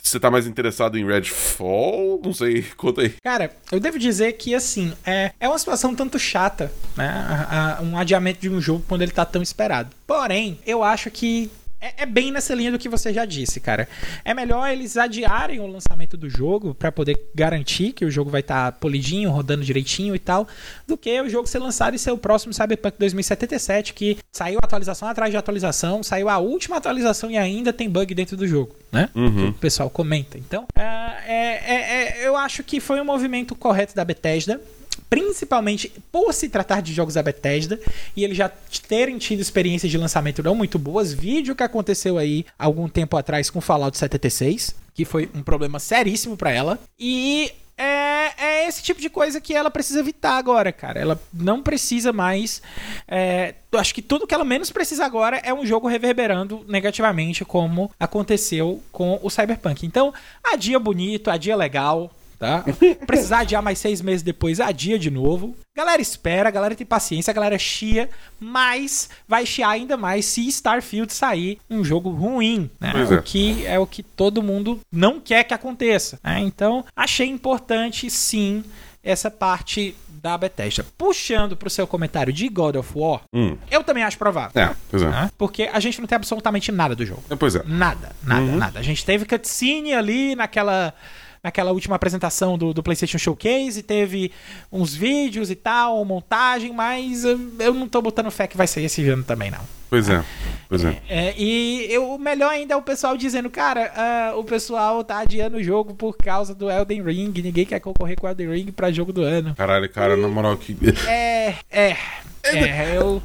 [0.02, 2.20] Você tá mais interessado em Redfall?
[2.24, 3.14] Não sei, conta aí.
[3.22, 7.78] Cara, eu devo dizer que, assim, é, é uma situação tanto chata, né?
[7.82, 9.90] Um adiamento de um jogo quando ele tá tão esperado.
[10.06, 13.88] Porém, eu acho que é, é, bem nessa linha do que você já disse, cara.
[14.24, 18.40] É melhor eles adiarem o lançamento do jogo para poder garantir que o jogo vai
[18.40, 20.46] estar tá polidinho, rodando direitinho e tal,
[20.86, 25.08] do que o jogo ser lançado e ser o próximo Cyberpunk 2077, que saiu atualização
[25.08, 29.08] atrás de atualização, saiu a última atualização e ainda tem bug dentro do jogo, né?
[29.14, 29.48] Uhum.
[29.48, 30.36] o pessoal comenta.
[30.36, 34.60] Então, é, é, é, eu acho que foi um movimento correto da Bethesda
[35.08, 37.80] principalmente por se tratar de jogos da Bethesda
[38.16, 38.48] e eles já
[38.88, 41.12] terem tido experiências de lançamento não muito boas.
[41.12, 46.36] Vídeo que aconteceu aí algum tempo atrás com Fallout 76, que foi um problema seríssimo
[46.36, 46.78] para ela.
[46.98, 51.00] E é, é, esse tipo de coisa que ela precisa evitar agora, cara.
[51.00, 52.60] Ela não precisa mais.
[53.08, 57.90] É, acho que tudo que ela menos precisa agora é um jogo reverberando negativamente, como
[57.98, 59.86] aconteceu com o Cyberpunk.
[59.86, 60.12] Então,
[60.44, 62.64] a dia bonito, a dia legal, tá?
[63.06, 65.54] Precisar adiar mais seis meses depois, adia de novo.
[65.76, 68.08] Galera espera, galera tem paciência, galera chia,
[68.40, 72.92] mas vai chiar ainda mais se Starfield sair um jogo ruim, né?
[72.96, 73.14] É.
[73.14, 76.18] O que é o que todo mundo não quer que aconteça.
[76.24, 76.40] Né?
[76.40, 78.64] Então, achei importante sim
[79.02, 80.84] essa parte da Bethesda.
[80.96, 83.56] Puxando pro seu comentário de God of War, hum.
[83.70, 84.62] eu também acho provável.
[84.62, 85.08] É, pois é.
[85.08, 85.30] Né?
[85.36, 87.22] Porque a gente não tem absolutamente nada do jogo.
[87.30, 87.62] É, pois é.
[87.66, 88.56] Nada, nada, uhum.
[88.56, 88.78] nada.
[88.78, 90.94] A gente teve cutscene ali naquela
[91.42, 94.30] naquela última apresentação do, do PlayStation Showcase, teve
[94.70, 99.08] uns vídeos e tal, montagem, mas eu não tô botando fé que vai sair esse
[99.08, 99.80] ano também, não.
[99.90, 100.22] Pois é,
[100.68, 101.02] pois é.
[101.08, 105.18] é, é e o melhor ainda é o pessoal dizendo, cara, uh, o pessoal tá
[105.18, 108.70] adiando o jogo por causa do Elden Ring, ninguém quer concorrer com o Elden Ring
[108.70, 109.52] pra jogo do ano.
[109.56, 110.20] Caralho, cara, e...
[110.20, 110.76] na moral que.
[111.08, 111.96] É, é.
[112.42, 113.22] É, eu,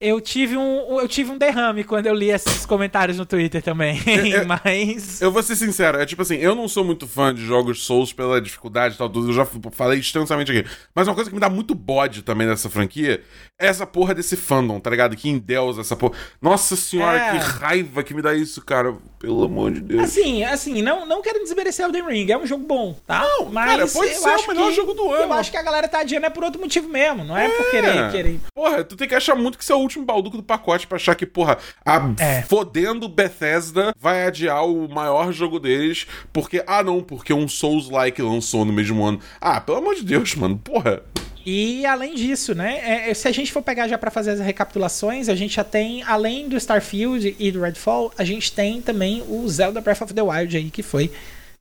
[0.00, 4.00] eu tive um eu tive um derrame quando eu li esses comentários no Twitter também,
[4.06, 7.44] é, mas eu vou ser sincero, é tipo assim, eu não sou muito fã de
[7.44, 10.68] jogos Souls pela dificuldade e tal, eu já falei extensamente aqui.
[10.94, 13.22] Mas uma coisa que me dá muito bode também dessa franquia
[13.58, 15.16] é essa porra desse fandom, tá ligado?
[15.16, 16.14] Que endeusa essa porra.
[16.40, 17.30] Nossa senhora, é.
[17.32, 18.94] que raiva que me dá isso, cara.
[19.18, 20.04] Pelo amor de Deus.
[20.04, 23.20] Assim, assim, não, não quero desmerecer Elden Ring, é um jogo bom, tá?
[23.20, 25.24] Não, mas cara, pode ser o melhor que, jogo do ano.
[25.24, 27.50] Eu acho que a galera tá adiando é por outro motivo mesmo, não é, é.
[27.50, 28.40] por querer querer.
[28.54, 30.96] Porra, tu tem que achar muito que isso é o último balduco do pacote pra
[30.96, 32.42] achar que, porra, a é.
[32.42, 38.64] fodendo Bethesda vai adiar o maior jogo deles porque, ah não, porque um Souls-like lançou
[38.64, 39.20] no mesmo ano.
[39.40, 41.02] Ah, pelo amor de Deus, mano, porra.
[41.44, 42.80] E além disso, né?
[42.82, 45.64] É, é se a gente for pegar já para fazer as recapitulações, a gente já
[45.64, 50.14] tem, além do Starfield e do Redfall, a gente tem também o Zelda Breath of
[50.14, 51.10] the Wild aí, que foi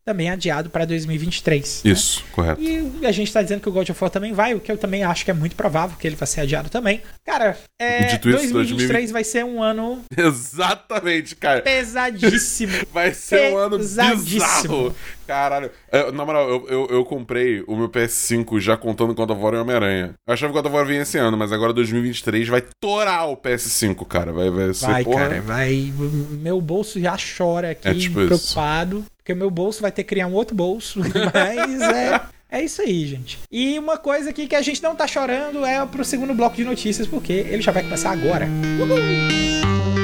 [0.09, 1.83] também adiado para 2023.
[1.83, 1.91] Né?
[1.91, 2.25] Isso, né?
[2.31, 2.61] correto.
[2.61, 4.77] E a gente está dizendo que o God of War também vai, o que eu
[4.77, 7.01] também acho que é muito provável que ele vai ser adiado também.
[7.23, 9.11] Cara, é, Dito 2023 2020...
[9.11, 10.01] vai ser um ano.
[10.17, 11.61] Exatamente, cara.
[11.61, 12.73] Pesadíssimo.
[12.91, 14.95] vai ser um ano bizarro.
[15.27, 15.69] Caralho.
[15.91, 19.53] É, na moral, eu, eu, eu, comprei o meu PS5 já contando God of War
[19.53, 20.15] e Homem-Aranha.
[20.25, 23.37] Eu achava que God of War vinha esse ano, mas agora 2023 vai torar o
[23.37, 24.33] PS5 cara.
[24.33, 25.29] Vai, vai ser, Vai, porra...
[25.29, 25.93] cara, vai.
[26.41, 28.97] Meu bolso já chora aqui, é tipo preocupado.
[28.97, 29.18] Isso.
[29.29, 30.99] Porque meu bolso vai ter que criar um outro bolso.
[31.05, 32.19] Mas é.
[32.51, 33.37] É isso aí, gente.
[33.51, 36.63] E uma coisa aqui que a gente não tá chorando é pro segundo bloco de
[36.63, 38.47] notícias, porque ele já vai começar agora.
[38.79, 39.98] Uhul!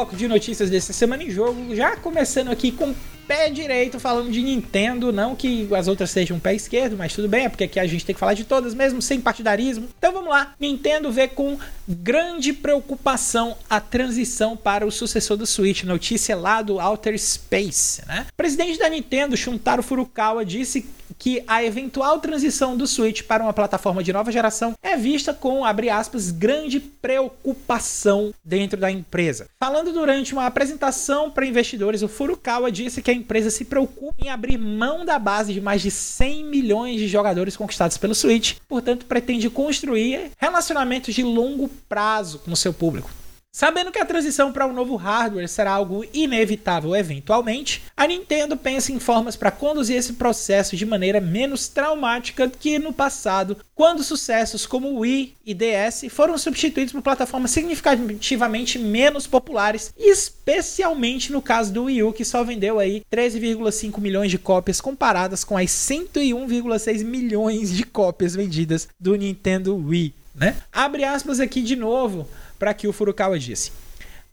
[0.00, 2.94] Bloco de notícias dessa semana em jogo, já começando aqui com
[3.28, 7.44] pé direito falando de Nintendo, não que as outras sejam pé esquerdo, mas tudo bem,
[7.44, 9.88] é porque aqui a gente tem que falar de todas mesmo, sem partidarismo.
[9.98, 15.84] Então vamos lá, Nintendo vê com grande preocupação a transição para o sucessor do Switch,
[15.84, 18.26] notícia lá do Outer Space, né?
[18.32, 20.86] O presidente da Nintendo, Shuntaro Furukawa, disse
[21.20, 25.66] que a eventual transição do Switch para uma plataforma de nova geração é vista com,
[25.66, 29.46] abre aspas, grande preocupação dentro da empresa.
[29.62, 34.30] Falando durante uma apresentação para investidores, o Furukawa disse que a empresa se preocupa em
[34.30, 39.04] abrir mão da base de mais de 100 milhões de jogadores conquistados pelo Switch, portanto,
[39.04, 43.19] pretende construir relacionamentos de longo prazo com o seu público.
[43.52, 48.92] Sabendo que a transição para um novo hardware será algo inevitável eventualmente, a Nintendo pensa
[48.92, 54.66] em formas para conduzir esse processo de maneira menos traumática que no passado, quando sucessos
[54.66, 61.84] como Wii e DS foram substituídos por plataformas significativamente menos populares, especialmente no caso do
[61.84, 67.76] Wii U, que só vendeu aí 13,5 milhões de cópias comparadas com as 101,6 milhões
[67.76, 70.14] de cópias vendidas do Nintendo Wii.
[70.36, 70.56] Né?
[70.72, 72.28] Abre aspas aqui de novo
[72.60, 73.72] para que o Furukawa disse.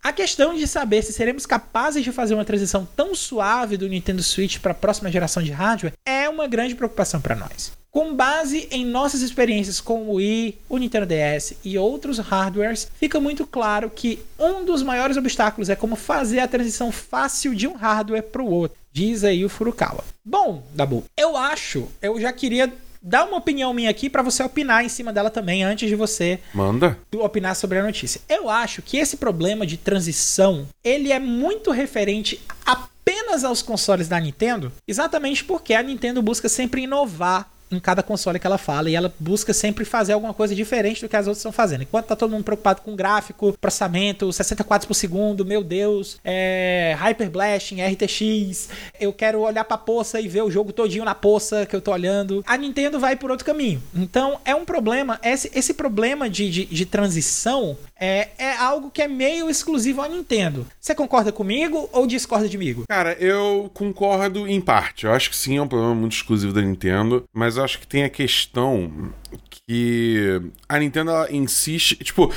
[0.00, 4.22] A questão de saber se seremos capazes de fazer uma transição tão suave do Nintendo
[4.22, 7.72] Switch para a próxima geração de hardware é uma grande preocupação para nós.
[7.90, 13.18] Com base em nossas experiências com o Wii, o Nintendo DS e outros hardwares, fica
[13.18, 17.72] muito claro que um dos maiores obstáculos é como fazer a transição fácil de um
[17.72, 20.04] hardware para o outro, diz aí o Furukawa.
[20.22, 24.84] Bom, Dabu, eu acho, eu já queria dar uma opinião minha aqui para você opinar
[24.84, 28.20] em cima dela também antes de você manda opinar sobre a notícia.
[28.28, 34.20] Eu acho que esse problema de transição, ele é muito referente apenas aos consoles da
[34.20, 38.94] Nintendo, exatamente porque a Nintendo busca sempre inovar em cada console que ela fala e
[38.94, 41.82] ela busca sempre fazer alguma coisa diferente do que as outras estão fazendo.
[41.82, 46.96] Enquanto tá todo mundo preocupado com gráfico, processamento, 60 quadros por segundo, meu Deus, é,
[46.98, 48.68] Hyper Blasting, RTX,
[49.00, 51.92] eu quero olhar pra poça e ver o jogo todinho na poça que eu tô
[51.92, 52.42] olhando.
[52.46, 53.82] A Nintendo vai por outro caminho.
[53.94, 59.02] Então é um problema, esse, esse problema de, de, de transição é, é algo que
[59.02, 60.66] é meio exclusivo à Nintendo.
[60.80, 62.84] Você concorda comigo ou discorda de mim?
[62.88, 65.06] Cara, eu concordo em parte.
[65.06, 67.86] Eu acho que sim, é um problema muito exclusivo da Nintendo, mas eu acho que
[67.86, 69.12] tem a questão
[69.50, 71.96] que a Nintendo insiste.
[71.96, 72.32] Tipo,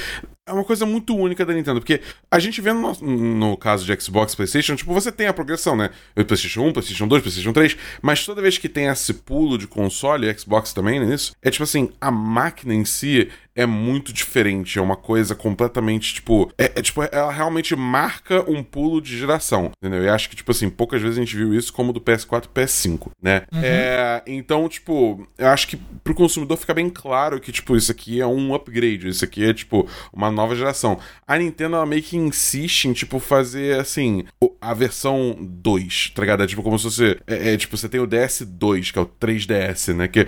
[0.48, 4.02] é uma coisa muito única da Nintendo, porque a gente vê no, no caso de
[4.02, 5.92] Xbox PlayStation, tipo, você tem a progressão, né?
[6.14, 10.38] PlayStation 1, PlayStation 2, PlayStation 3, mas toda vez que tem esse pulo de console,
[10.38, 14.82] Xbox também, né, nisso, é tipo assim, a máquina em si é muito diferente, é
[14.82, 20.04] uma coisa completamente, tipo, é, é, tipo, ela realmente marca um pulo de geração, entendeu?
[20.04, 22.48] E acho que, tipo assim, poucas vezes a gente viu isso como do PS4 e
[22.48, 23.44] PS5, né?
[23.52, 23.60] Uhum.
[23.62, 28.22] É, então, tipo, eu acho que pro consumidor fica bem claro que, tipo, isso aqui
[28.22, 30.98] é um upgrade, isso aqui é, tipo, uma nova geração.
[31.28, 34.24] A Nintendo, ela meio que insiste em, tipo, fazer, assim,
[34.62, 36.44] a versão 2, tá ligado?
[36.44, 39.06] É, tipo, como se fosse, é, é tipo, você tem o DS2, que é o
[39.06, 40.08] 3DS, né?
[40.08, 40.26] Que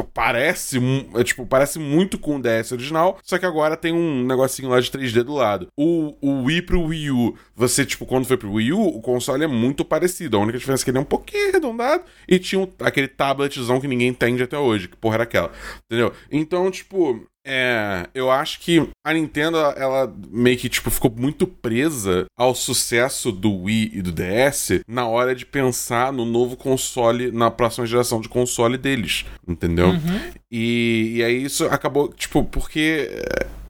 [0.00, 0.78] parece,
[1.14, 4.80] é, tipo, parece muito com o DS original, só que agora tem um negocinho lá
[4.80, 5.66] de 3D do lado.
[5.76, 9.44] O, o Wii pro Wii U, você, tipo, quando foi pro Wii U, o console
[9.44, 10.36] é muito parecido.
[10.36, 13.80] A única diferença é que ele é um pouquinho arredondado e tinha um, aquele tabletzão
[13.80, 14.86] que ninguém entende até hoje.
[14.86, 15.50] Que porra era aquela?
[15.84, 16.12] Entendeu?
[16.30, 22.26] Então, tipo, é, eu acho que a Nintendo, ela meio que, tipo, ficou muito presa
[22.36, 27.50] ao sucesso do Wii e do DS na hora de pensar no novo console, na
[27.50, 29.88] próxima geração de console deles, entendeu?
[29.88, 30.20] Uhum.
[30.50, 33.10] E, e aí isso acabou, tipo, porque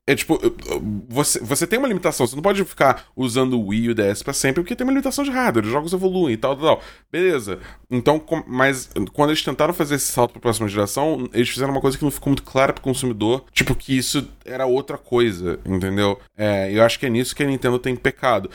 [0.05, 0.37] é tipo,
[1.07, 4.21] você, você tem uma limitação, você não pode ficar usando o Wii e o DS
[4.21, 6.83] pra sempre, porque tem uma limitação de hardware, os jogos evoluem e tal, tal, tal.
[7.09, 7.59] Beleza.
[7.89, 11.79] Então, com, mas quando eles tentaram fazer esse salto pra próxima geração, eles fizeram uma
[11.79, 16.19] coisa que não ficou muito clara pro consumidor, tipo, que isso era outra coisa, entendeu?
[16.37, 18.49] É, eu acho que é nisso que a Nintendo tem pecado.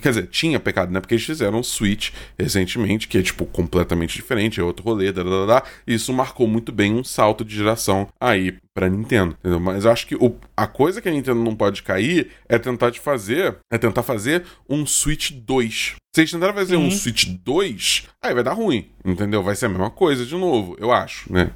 [0.00, 1.00] Quer dizer, tinha pecado, né?
[1.00, 5.24] Porque eles fizeram um Switch recentemente, que é, tipo, completamente diferente, é outro rolê, da,
[5.24, 9.58] da, da, e isso marcou muito bem um salto de geração aí pra Nintendo, entendeu?
[9.58, 12.90] Mas eu acho que o, a coisa que a Nintendo não pode cair é tentar
[12.90, 15.96] de fazer, é tentar fazer um Switch 2.
[16.16, 19.42] Se eles tentarem fazer um Switch 2, aí vai dar ruim, entendeu?
[19.42, 21.50] Vai ser a mesma coisa de novo, eu acho, né?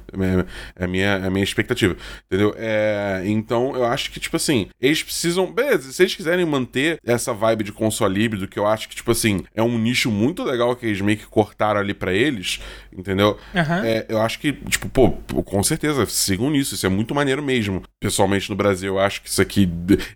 [0.77, 1.97] É a minha, é a minha expectativa,
[2.27, 2.53] entendeu?
[2.55, 5.51] É, então, eu acho que, tipo assim, eles precisam.
[5.51, 9.09] Beleza, se eles quiserem manter essa vibe de console híbrido, que eu acho que, tipo
[9.09, 12.59] assim, é um nicho muito legal que eles meio que cortaram ali para eles,
[12.95, 13.39] entendeu?
[13.55, 13.83] Uhum.
[13.83, 15.09] É, eu acho que, tipo, pô,
[15.41, 17.81] com certeza, sigam nisso, isso é muito maneiro mesmo.
[17.99, 19.67] Pessoalmente, no Brasil, eu acho que isso aqui.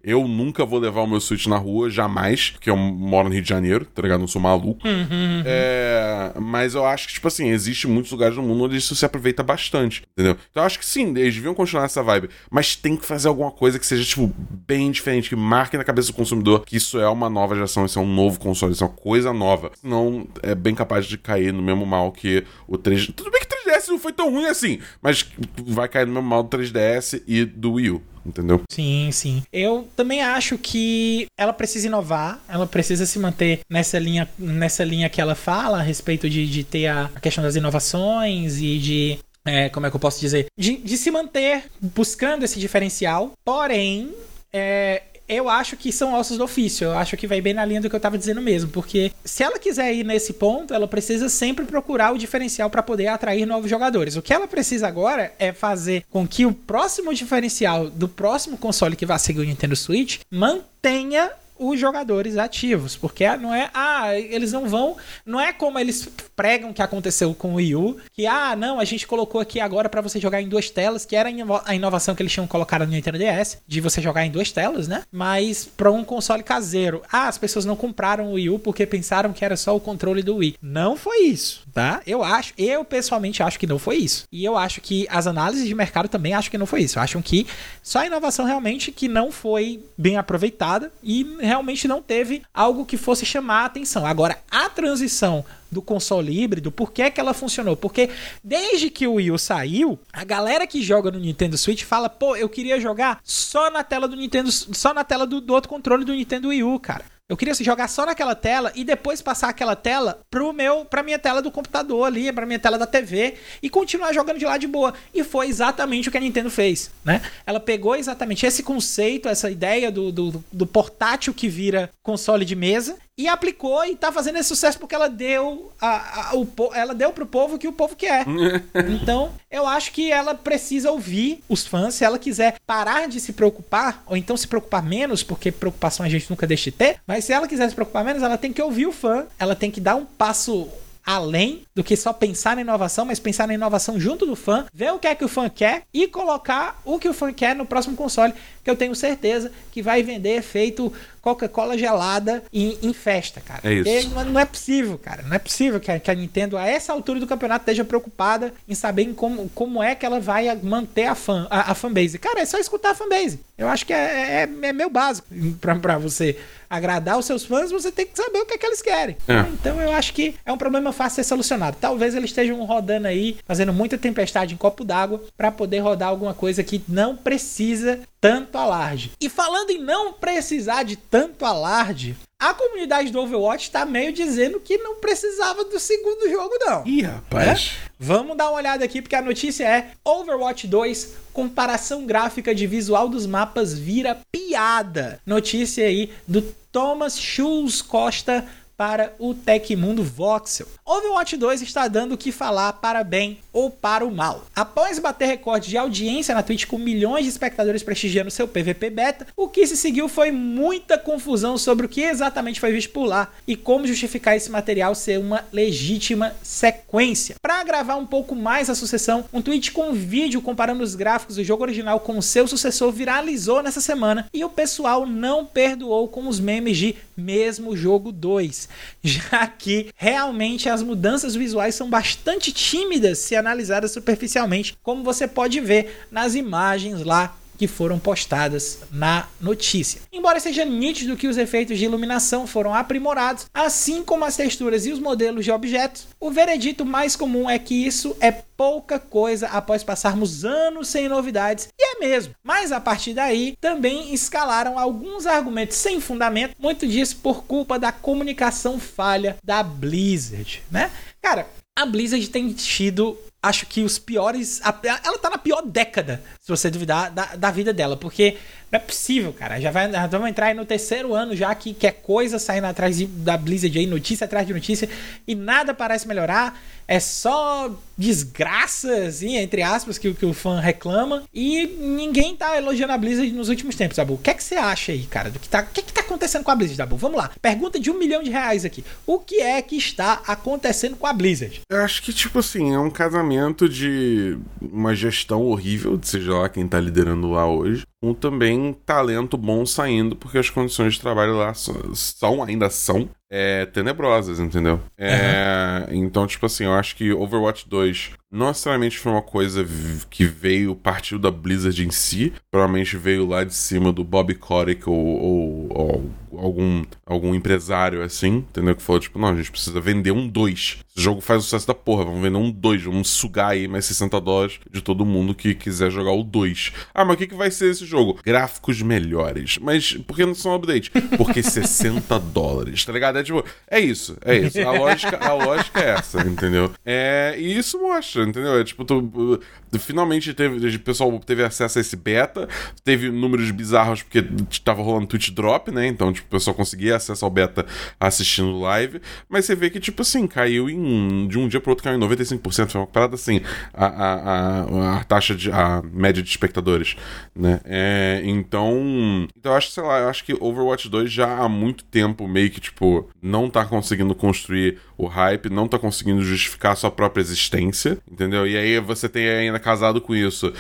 [0.03, 3.41] Eu nunca vou levar o meu Switch na rua, jamais, porque eu moro no Rio
[3.41, 4.34] de Janeiro, tá ligado?
[4.35, 4.85] Sou maluco.
[4.85, 5.43] Uhum, uhum.
[5.45, 9.05] É, mas eu acho que, tipo assim, existe muitos lugares no mundo onde isso se
[9.05, 10.35] aproveita bastante, entendeu?
[10.51, 12.29] Então eu acho que sim, eles deviam continuar nessa vibe.
[12.51, 14.29] Mas tem que fazer alguma coisa que seja, tipo,
[14.67, 17.97] bem diferente, que marque na cabeça do consumidor que isso é uma nova geração, isso
[17.97, 19.71] é um novo console, isso é uma coisa nova.
[19.79, 23.47] Senão é bem capaz de cair no mesmo mal que o 3 Tudo bem que
[23.47, 25.25] o 3DS não foi tão ruim assim, mas
[25.65, 28.61] vai cair no mesmo mal do 3DS e do Wii U entendeu?
[28.69, 29.43] Sim, sim.
[29.51, 35.09] Eu também acho que ela precisa inovar, ela precisa se manter nessa linha, nessa linha
[35.09, 39.69] que ela fala a respeito de, de ter a, questão das inovações e de é,
[39.69, 40.47] como é que eu posso dizer?
[40.57, 43.31] De, de, se manter buscando esse diferencial.
[43.45, 44.11] Porém,
[44.51, 46.85] é, eu acho que são ossos do ofício.
[46.85, 48.69] Eu acho que vai bem na linha do que eu tava dizendo mesmo.
[48.69, 53.07] Porque se ela quiser ir nesse ponto, ela precisa sempre procurar o diferencial para poder
[53.07, 54.15] atrair novos jogadores.
[54.15, 58.95] O que ela precisa agora é fazer com que o próximo diferencial do próximo console
[58.95, 64.51] que vai seguir o Nintendo Switch mantenha os jogadores ativos, porque não é, ah, eles
[64.51, 68.55] não vão, não é como eles pregam que aconteceu com o Wii U, que ah,
[68.55, 71.29] não, a gente colocou aqui agora para você jogar em duas telas, que era
[71.65, 74.87] a inovação que eles tinham colocado no Nintendo DS, de você jogar em duas telas,
[74.87, 75.03] né?
[75.11, 77.01] Mas para um console caseiro.
[77.11, 80.21] Ah, as pessoas não compraram o Wii U porque pensaram que era só o controle
[80.21, 80.57] do Wii.
[80.61, 82.01] Não foi isso, tá?
[82.05, 84.25] Eu acho, eu pessoalmente acho que não foi isso.
[84.31, 86.99] E eu acho que as análises de mercado também acham que não foi isso.
[86.99, 87.47] Acham que
[87.81, 92.97] só a inovação realmente que não foi bem aproveitada e realmente não teve algo que
[92.97, 94.05] fosse chamar a atenção.
[94.05, 97.75] Agora, a transição do console híbrido, por que, que ela funcionou?
[97.75, 98.09] Porque
[98.43, 102.35] desde que o Wii U saiu, a galera que joga no Nintendo Switch fala, pô,
[102.35, 106.05] eu queria jogar só na tela do Nintendo, só na tela do, do outro controle
[106.05, 107.05] do Nintendo Wii U, cara.
[107.27, 111.17] Eu queria jogar só naquela tela e depois passar aquela tela pro meu, pra minha
[111.17, 113.33] tela do computador ali, pra minha tela da TV
[113.63, 114.93] e continuar jogando de lá de boa.
[115.11, 117.23] E foi exatamente o que a Nintendo fez, né?
[117.43, 122.55] Ela pegou exatamente esse conceito, essa ideia do, do, do portátil que vira console de
[122.55, 126.93] mesa e aplicou e tá fazendo esse sucesso porque ela deu a, a, o, ela
[126.93, 128.25] deu pro povo o que o povo quer.
[129.01, 133.31] então, eu acho que ela precisa ouvir os fãs se ela quiser parar de se
[133.33, 137.23] preocupar ou então se preocupar menos, porque preocupação a gente nunca deixa de ter, mas
[137.23, 139.79] se ela quiser se preocupar menos, ela tem que ouvir o fã, ela tem que
[139.79, 140.67] dar um passo
[141.05, 144.91] além do que só pensar na inovação, mas pensar na inovação junto do fã, ver
[144.91, 147.65] o que é que o fã quer e colocar o que o fã quer no
[147.65, 150.91] próximo console, que eu tenho certeza que vai vender feito
[151.21, 153.61] Coca-Cola gelada em, em, festa, cara.
[153.63, 154.09] É isso.
[154.09, 155.23] Não, não, é possível, cara.
[155.23, 158.53] Não é possível que a, que a, Nintendo, a essa altura do campeonato, esteja preocupada
[158.67, 162.19] em saber em como, como é que ela vai manter a, fan, a, a fanbase.
[162.19, 163.39] Cara, é só escutar a fanbase.
[163.57, 165.27] Eu acho que é, é, é meio básico
[165.61, 166.37] pra, pra você
[166.69, 169.15] agradar os seus fãs, você tem que saber o que é que eles querem.
[169.27, 169.39] É.
[169.53, 171.77] Então eu acho que é um problema fácil de ser solucionado.
[171.79, 176.33] Talvez eles estejam rodando aí, fazendo muita tempestade em copo d'água, para poder rodar alguma
[176.33, 179.11] coisa que não precisa tanto alarde.
[179.21, 184.59] E falando em não precisar de tanto alarde, a comunidade do Overwatch tá meio dizendo
[184.59, 186.85] que não precisava do segundo jogo, não.
[186.85, 187.77] Ih, rapaz.
[187.79, 187.89] É?
[187.97, 193.09] Vamos dar uma olhada aqui, porque a notícia é: Overwatch 2, comparação gráfica de visual
[193.09, 195.19] dos mapas vira piada.
[195.25, 200.67] Notícia aí do Thomas Schulz Costa para o Tecmundo Voxel.
[200.85, 204.45] Overwatch 2 está dando o que falar para bem ou para o mal.
[204.55, 209.27] Após bater recorde de audiência na Twitch com milhões de espectadores prestigiando seu PVP beta,
[209.35, 213.31] o que se seguiu foi muita confusão sobre o que exatamente foi visto por lá
[213.47, 217.35] e como justificar esse material ser uma legítima sequência.
[217.41, 221.37] Para gravar um pouco mais a sucessão, um tweet com um vídeo comparando os gráficos
[221.37, 226.07] do jogo original com o seu sucessor viralizou nessa semana e o pessoal não perdoou
[226.07, 228.69] com os memes de mesmo jogo 2,
[229.03, 235.59] já que realmente as mudanças visuais são bastante tímidas se analisadas superficialmente, como você pode
[235.59, 240.01] ver nas imagens lá que foram postadas na notícia.
[240.11, 244.91] Embora seja nítido que os efeitos de iluminação foram aprimorados, assim como as texturas e
[244.91, 249.83] os modelos de objetos, o veredito mais comum é que isso é pouca coisa após
[249.83, 252.33] passarmos anos sem novidades, e é mesmo.
[252.43, 257.91] Mas a partir daí também escalaram alguns argumentos sem fundamento, muito disso por culpa da
[257.91, 260.89] comunicação falha da Blizzard, né?
[261.21, 264.59] Cara, a Blizzard tem tido acho que os piores.
[264.83, 267.97] Ela tá na pior década, se você duvidar, da, da vida dela.
[267.97, 268.37] Porque
[268.71, 269.59] não é possível, cara.
[269.59, 272.65] Já, vai, já vamos entrar aí no terceiro ano já que, que é coisa saindo
[272.65, 274.87] atrás de, da Blizzard aí, notícia atrás de notícia,
[275.27, 276.61] e nada parece melhorar.
[276.87, 281.23] É só desgraça, assim, entre aspas, que, que o fã reclama.
[281.33, 284.13] E ninguém tá elogiando a Blizzard nos últimos tempos, Dabu.
[284.13, 285.31] O que é que você acha aí, cara?
[285.31, 286.95] Do que tá, o que é que tá acontecendo com a Blizzard, Dabu?
[286.95, 287.31] Vamos lá.
[287.41, 288.85] Pergunta de um milhão de reais aqui.
[289.07, 291.61] O que é que está acontecendo com a Blizzard?
[291.71, 296.67] Eu acho que, tipo assim, é um casamento de uma gestão horrível, seja lá quem
[296.67, 301.53] tá liderando lá hoje, com também talento bom saindo, porque as condições de trabalho lá
[301.55, 304.79] são, ainda são, é, tenebrosas, entendeu?
[304.97, 306.05] É, uhum.
[306.05, 309.65] Então, tipo assim, eu acho que Overwatch 2 não necessariamente foi uma coisa
[310.09, 314.87] que veio, partiu da Blizzard em si, provavelmente veio lá de cima do Bob Kotick
[314.89, 318.75] ou, ou, ou algum, algum empresário assim, entendeu?
[318.75, 320.77] Que falou, tipo, não, a gente precisa vender um 2.
[320.89, 323.85] Esse jogo faz o sucesso da porra, vamos vender um 2, vamos sugar aí mais
[323.85, 326.73] 60 dólares de todo mundo que quiser jogar o 2.
[326.93, 327.94] Ah, mas o que, que vai ser esse jogo?
[328.23, 329.57] Gráficos melhores.
[329.57, 330.91] Mas por que não são update?
[331.17, 333.05] Porque 60 dólares, tá ligado?
[333.05, 333.19] ligado?
[333.19, 334.59] É tipo, é isso, é isso.
[334.61, 336.71] A lógica, a lógica é essa, entendeu?
[336.85, 338.59] É, e isso mostra, entendeu?
[338.59, 339.39] É tipo, tu,
[339.79, 342.47] finalmente teve, o pessoal teve acesso a esse beta,
[342.83, 344.23] teve números bizarros porque
[344.63, 345.87] tava rolando Twitch Drop, né?
[345.87, 347.65] Então, tipo, o pessoal conseguia acesso ao beta
[347.99, 351.27] assistindo live, mas você vê que, tipo assim, caiu em.
[351.27, 353.41] De um dia pro outro caiu em 95%, foi uma parada assim,
[353.73, 355.51] a, a, a, a taxa de.
[355.51, 356.95] a média de espectadores,
[357.35, 357.59] né?
[357.65, 357.74] É,
[358.23, 359.27] então.
[359.37, 362.49] Então, eu acho, sei lá, eu acho que Overwatch 2 já há muito tempo meio
[362.49, 367.97] que, tipo, não tá conseguindo construir o hype, não tá conseguindo justificar sua própria existência,
[368.09, 368.47] entendeu?
[368.47, 370.53] E aí você tem ainda casado com isso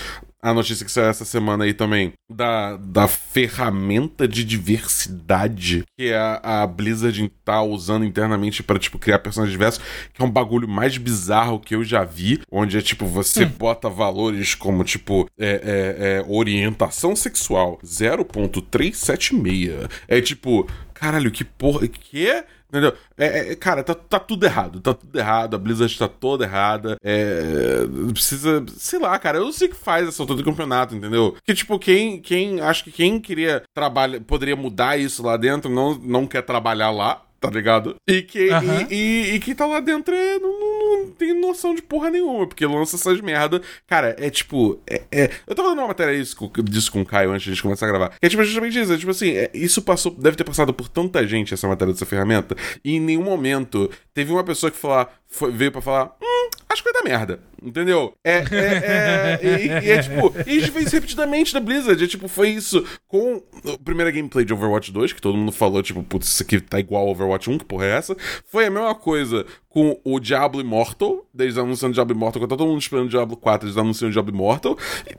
[0.45, 6.39] a notícia que saiu essa semana aí também da, da ferramenta de diversidade que a,
[6.43, 9.81] a Blizzard tá usando internamente para tipo criar personagens diversos,
[10.13, 13.51] que é um bagulho mais bizarro que eu já vi, onde é tipo você hum.
[13.57, 19.89] bota valores como tipo é, é, é orientação sexual 0.376.
[20.07, 22.45] É tipo, caralho, que porra, que é
[22.75, 22.93] Entendeu?
[23.17, 24.81] É, é, cara, tá, tá tudo errado.
[24.81, 25.55] Tá tudo errado.
[25.55, 26.97] A Blizzard tá toda errada.
[27.01, 28.65] É, precisa.
[28.75, 29.37] Sei lá, cara.
[29.37, 31.37] Eu não sei o que faz essa altura do campeonato, entendeu?
[31.45, 32.19] Que, tipo, quem.
[32.19, 34.19] quem acho que quem queria trabalhar.
[34.19, 37.95] Poderia mudar isso lá dentro, não, não quer trabalhar lá tá ligado?
[38.07, 38.87] E que, uhum.
[38.89, 42.47] e, e, e, que tá lá dentro é, não, não, tem noção de porra nenhuma,
[42.47, 43.61] porque lança essas merda.
[43.87, 44.79] Cara, é tipo.
[44.89, 45.29] É, é...
[45.47, 48.09] Eu tava dando uma matéria disso, disso com o Caio antes de começar a gravar.
[48.09, 48.93] Que é tipo justamente isso.
[48.93, 50.11] É, tipo assim, é, isso passou.
[50.11, 52.55] Deve ter passado por tanta gente essa matéria dessa ferramenta.
[52.83, 56.15] E em nenhum momento teve uma pessoa que falar, foi, veio pra falar.
[56.21, 57.39] Hum, acho que vai dar merda.
[57.61, 58.13] Entendeu?
[58.23, 62.01] É, é, é, e, e é tipo, e isso fez repetidamente da Blizzard.
[62.01, 63.41] É tipo, foi isso com
[63.73, 66.79] a primeira gameplay de Overwatch 2, que todo mundo falou, tipo, putz, isso aqui tá
[66.79, 68.15] igual Overwatch 1, que porra é essa?
[68.45, 72.69] Foi a mesma coisa com o Diablo Immortal, desde anunciando Diablo Immortal, quando tá todo
[72.69, 74.77] mundo esperando Diablo 4, eles anunciando Diablo Immortal.
[75.05, 75.15] E,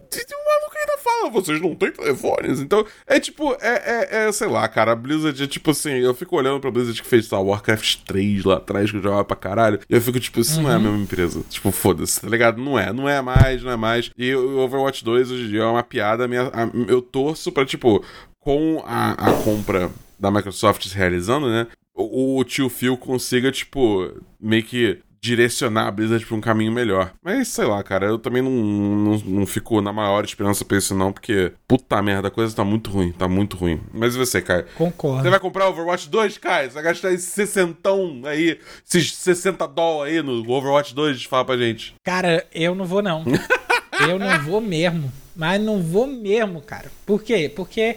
[1.16, 2.60] fala, vocês não têm telefones.
[2.60, 6.14] Então, é tipo, é, é, é, sei lá, cara, a Blizzard é tipo assim, eu
[6.14, 9.36] fico olhando pra Blizzard que fez, lá, Warcraft 3 lá atrás, que eu jogava pra
[9.36, 10.64] caralho, e eu fico tipo, isso uhum.
[10.64, 10.82] não é a uhum.
[10.84, 11.42] mesma empresa.
[11.48, 12.60] Tipo, foda-se, tá ligado?
[12.60, 14.10] Não é, não é mais, não é mais.
[14.16, 17.64] E o Overwatch 2 hoje em dia é uma piada, minha, a, eu torço pra,
[17.64, 18.04] tipo,
[18.38, 21.66] com a, a compra da Microsoft se realizando, né?
[21.94, 27.12] O, o tio Phil consiga, tipo, meio que direcionar a Blizzard pra um caminho melhor.
[27.22, 30.94] Mas sei lá, cara, eu também não, não, não fico na maior esperança pra isso,
[30.94, 33.80] não, porque puta merda, a coisa tá muito ruim, tá muito ruim.
[33.92, 34.64] Mas e você, Kai?
[34.76, 35.22] Concordo.
[35.22, 36.68] Você vai comprar Overwatch 2, Kai?
[36.68, 37.90] Você vai gastar esses 60
[38.24, 41.24] aí, esses 60 dólares aí no Overwatch 2?
[41.24, 41.94] Fala pra gente.
[42.04, 43.24] Cara, eu não vou, não.
[44.08, 45.12] eu não vou mesmo.
[45.34, 46.90] Mas não vou mesmo, cara.
[47.04, 47.52] Por quê?
[47.54, 47.96] Porque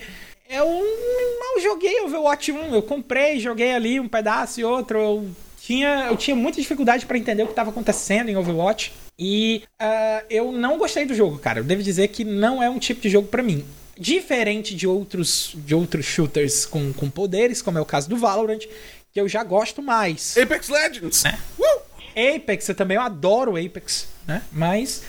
[0.50, 2.76] eu mal joguei Overwatch 1.
[2.76, 5.00] Eu comprei, joguei ali um pedaço e outro.
[5.00, 5.30] Eu
[5.70, 8.92] tinha, eu tinha muita dificuldade para entender o que estava acontecendo em Overwatch.
[9.20, 11.60] E uh, eu não gostei do jogo, cara.
[11.60, 13.64] Eu devo dizer que não é um tipo de jogo para mim.
[13.96, 18.62] Diferente de outros, de outros shooters com, com poderes, como é o caso do Valorant,
[19.14, 20.36] que eu já gosto mais.
[20.36, 21.26] Apex Legends!
[21.26, 21.38] É.
[21.60, 22.36] Uh!
[22.36, 24.42] Apex, eu também eu adoro Apex, né?
[24.52, 25.04] Mas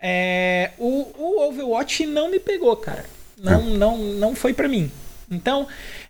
[0.00, 3.04] é, o, o Overwatch não me pegou, cara.
[3.36, 3.64] Não, é.
[3.64, 4.90] não, não foi para mim.
[5.30, 5.66] Então,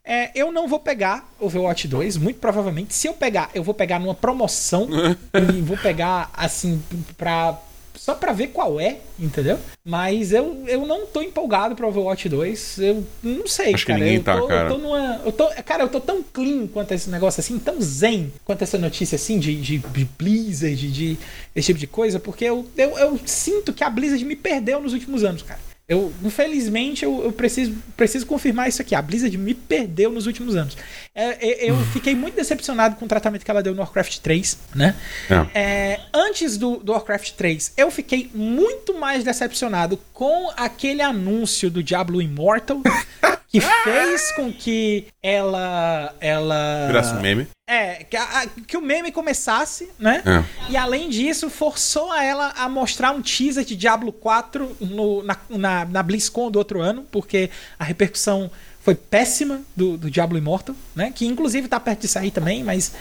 [0.06, 2.94] é, eu não vou pegar Overwatch 2, muito provavelmente.
[2.94, 4.88] Se eu pegar, eu vou pegar numa promoção
[5.34, 6.80] e vou pegar assim
[7.18, 7.60] pra.
[7.96, 9.58] Só pra ver qual é, entendeu?
[9.82, 12.78] Mas eu, eu não tô empolgado pra Overwatch 2.
[12.78, 13.98] Eu não sei, Acho cara.
[13.98, 14.68] Que ninguém eu, tá, tô, cara.
[14.68, 15.22] eu tô numa.
[15.24, 18.78] Eu tô, cara, eu tô tão clean quanto esse negócio assim, tão zen quanto essa
[18.78, 21.18] notícia assim de, de, de Blizzard, de, de
[21.54, 24.92] esse tipo de coisa, porque eu, eu, eu sinto que a Blizzard me perdeu nos
[24.92, 25.58] últimos anos, cara.
[25.88, 28.92] Eu, infelizmente, eu, eu, preciso, preciso confirmar isso aqui.
[28.92, 30.76] A Blizzard me perdeu nos últimos anos.
[31.14, 34.58] É, é, eu fiquei muito decepcionado com o tratamento que ela deu no Warcraft 3,
[34.74, 34.96] né?
[35.30, 35.60] É.
[35.60, 41.84] É, antes do, do, Warcraft 3, eu fiquei muito mais decepcionado com aquele anúncio do
[41.84, 42.82] Diablo Immortal
[43.60, 46.14] que fez com que ela.
[46.20, 47.46] ela Virasse um meme.
[47.68, 50.22] É, que, a, que, o meme começasse, né?
[50.24, 50.70] É.
[50.70, 55.36] E além disso, forçou a ela a mostrar um teaser de Diablo 4 no, na,
[55.48, 58.50] na, na BlizzCon do outro ano, porque a repercussão
[58.80, 61.12] foi péssima do, do Diablo Immortal, né?
[61.12, 62.92] Que inclusive tá perto de sair também, mas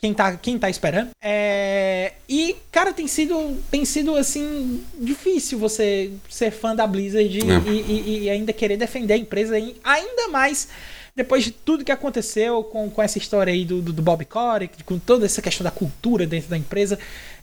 [0.00, 1.10] quem tá, quem tá esperando.
[1.22, 2.14] É...
[2.28, 7.70] E, cara, tem sido, tem sido, assim, difícil você ser fã da Blizzard é.
[7.70, 10.68] e, e, e, ainda querer defender a empresa ainda mais
[11.14, 14.82] depois de tudo que aconteceu com, com essa história aí do, do, do Bob Kotick,
[14.84, 16.98] com toda essa questão da cultura dentro da empresa.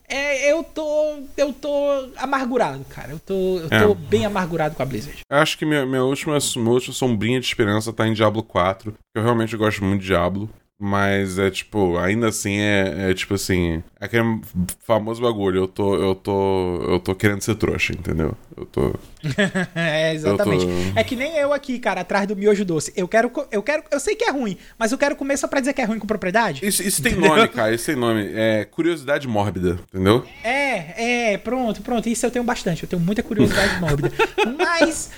[0.10, 1.20] É, eu tô.
[1.36, 3.12] Eu tô amargurado, cara.
[3.12, 3.95] Eu tô, eu tô é.
[4.10, 5.20] bem amargurado com a Blizzard.
[5.30, 8.93] Eu acho que minha, minha, última, minha última sombrinha de esperança tá em Diablo 4.
[9.14, 10.49] Eu realmente gosto muito de Diablo.
[10.80, 14.39] Mas é tipo, ainda assim é, é tipo assim, é aquele
[14.84, 18.38] famoso bagulho, eu tô, eu tô, eu tô querendo ser trouxa, entendeu?
[18.55, 18.93] Eu tô
[19.73, 20.65] É, exatamente.
[20.65, 20.99] Tô...
[20.99, 22.93] É que nem eu aqui, cara, atrás do miojo doce.
[22.95, 25.59] Eu quero eu quero, eu sei que é ruim, mas eu quero comer só pra
[25.59, 26.63] dizer que é ruim com propriedade.
[26.63, 30.23] Isso, isso tem nome, cara, isso tem nome, é curiosidade mórbida, entendeu?
[30.43, 34.11] É, é, pronto, pronto, isso eu tenho bastante, eu tenho muita curiosidade mórbida.
[34.55, 35.09] Mas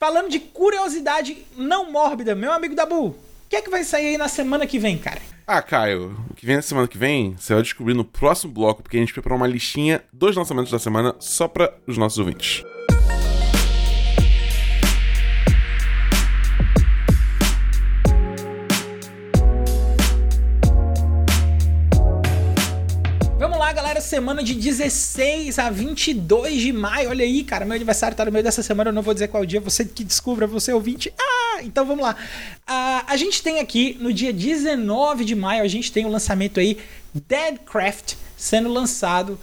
[0.00, 3.14] falando de curiosidade não mórbida, meu amigo Dabu,
[3.46, 5.20] o que é que vai sair aí na semana que vem, cara?
[5.46, 8.82] Ah, Caio, o que vem na semana que vem, você vai descobrir no próximo bloco,
[8.82, 12.64] porque a gente preparou uma listinha dos lançamentos da semana só para os nossos ouvintes.
[24.06, 27.10] semana de 16 a 22 de maio.
[27.10, 28.90] Olha aí, cara, meu aniversário tá no meio dessa semana.
[28.90, 31.12] Eu não vou dizer qual dia, você que descubra, você ouvinte.
[31.18, 31.25] Ah,
[31.62, 32.16] então vamos lá.
[32.68, 36.60] Uh, a gente tem aqui no dia 19 de maio, a gente tem o lançamento
[36.60, 36.78] aí
[37.14, 39.38] Deadcraft sendo lançado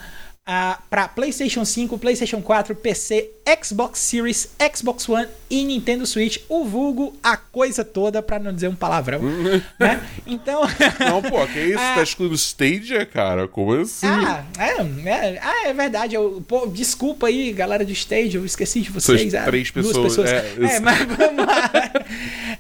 [0.47, 3.30] uh, para PlayStation 5, PlayStation 4, PC,
[3.62, 8.68] Xbox Series, Xbox One e Nintendo Switch, o vulgo, a coisa toda, para não dizer
[8.68, 9.22] um palavrão.
[9.80, 10.02] né?
[10.26, 10.62] Então.
[11.00, 11.80] não, pô, que isso?
[11.80, 13.48] Ah, tá excluindo Stadia, cara?
[13.48, 14.08] Como assim?
[14.08, 16.16] Ah, é, é, ah, é verdade.
[16.16, 19.34] Eu, pô, desculpa aí, galera do Stadia, eu esqueci de vocês.
[19.36, 19.94] Ah, três pessoas.
[19.94, 20.32] Duas pessoas.
[20.32, 21.72] É, é mas vamos lá.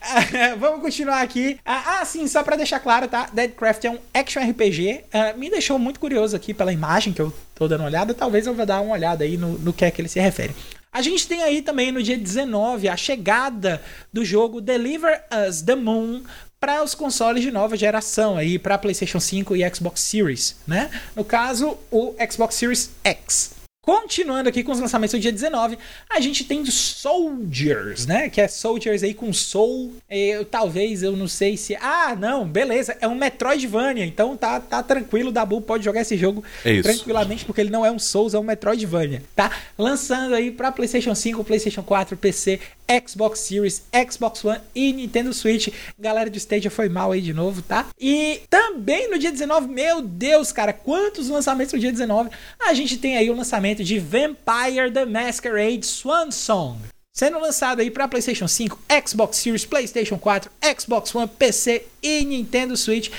[0.59, 1.57] vamos continuar aqui.
[1.65, 3.29] Ah, ah, sim, só para deixar claro, tá?
[3.31, 5.05] Deadcraft é um action RPG.
[5.13, 8.13] Uh, me deixou muito curioso aqui pela imagem que eu tô dando uma olhada.
[8.13, 10.53] Talvez eu vou dar uma olhada aí no, no que é que ele se refere.
[10.93, 13.81] A gente tem aí também no dia 19 a chegada
[14.13, 16.21] do jogo Deliver Us the Moon
[16.59, 20.91] para os consoles de nova geração aí para PlayStation 5 e Xbox Series, né?
[21.15, 23.62] No caso, o Xbox Series X.
[23.83, 25.77] Continuando aqui com os lançamentos do dia 19,
[26.09, 28.29] a gente tem Soldiers, né?
[28.29, 29.91] Que é Soldiers aí com Soul.
[30.09, 31.75] Eu, talvez, eu não sei se.
[31.75, 32.95] Ah, não, beleza.
[33.01, 34.05] É um Metroidvania.
[34.05, 35.29] Então tá, tá tranquilo.
[35.29, 38.39] O Dabu pode jogar esse jogo é tranquilamente, porque ele não é um Souls, é
[38.39, 39.21] um Metroidvania.
[39.35, 39.51] Tá?
[39.77, 42.61] Lançando aí pra PlayStation 5, PlayStation 4, PC,
[43.05, 45.69] Xbox Series, Xbox One e Nintendo Switch.
[45.97, 47.87] Galera do Stadia foi mal aí de novo, tá?
[47.99, 52.29] E também no dia 19, meu Deus, cara, quantos lançamentos no dia 19?
[52.59, 56.79] A gente tem aí o lançamento de Vampire the Masquerade Swan Song.
[57.15, 62.75] Sendo lançado aí para PlayStation 5, Xbox Series, PlayStation 4, Xbox One, PC e Nintendo
[62.75, 63.09] Switch.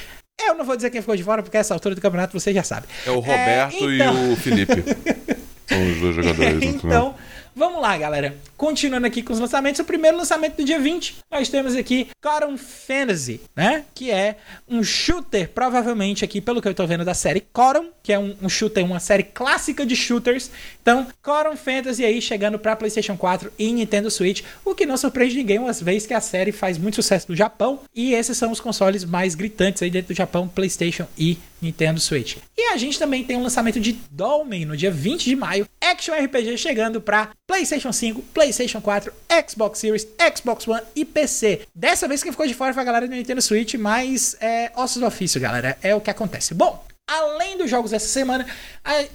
[0.40, 2.64] Eu não vou dizer quem ficou de fora, porque essa altura do campeonato você já
[2.64, 2.88] sabe.
[3.06, 4.30] É o Roberto é, então...
[4.30, 4.82] e o Felipe.
[5.68, 6.62] São os dois jogadores.
[6.62, 7.14] então,
[7.56, 8.36] Vamos lá, galera.
[8.56, 9.80] Continuando aqui com os lançamentos.
[9.80, 13.84] O primeiro lançamento do dia 20, nós temos aqui Coron Fantasy, né?
[13.94, 14.36] Que é
[14.68, 18.36] um shooter, provavelmente aqui, pelo que eu tô vendo, da série Coron, que é um,
[18.42, 20.50] um shooter, uma série clássica de shooters.
[20.80, 25.36] Então, Coron Fantasy aí chegando para PlayStation 4 e Nintendo Switch, o que não surpreende
[25.36, 28.60] ninguém, uma vez que a série faz muito sucesso no Japão e esses são os
[28.60, 32.36] consoles mais gritantes aí dentro do Japão, PlayStation e Nintendo Switch.
[32.56, 36.14] E a gente também tem um lançamento de Dolmen no dia 20 de maio, Action
[36.14, 38.43] RPG chegando para PlayStation 5, PlayStation
[38.82, 39.12] 4,
[39.48, 41.62] Xbox Series, Xbox One e PC.
[41.74, 45.00] Dessa vez quem ficou de fora foi a galera do Nintendo Switch, mas é ossos
[45.00, 45.78] do ofício, galera.
[45.82, 46.54] É o que acontece.
[46.54, 48.46] Bom, além dos jogos dessa semana,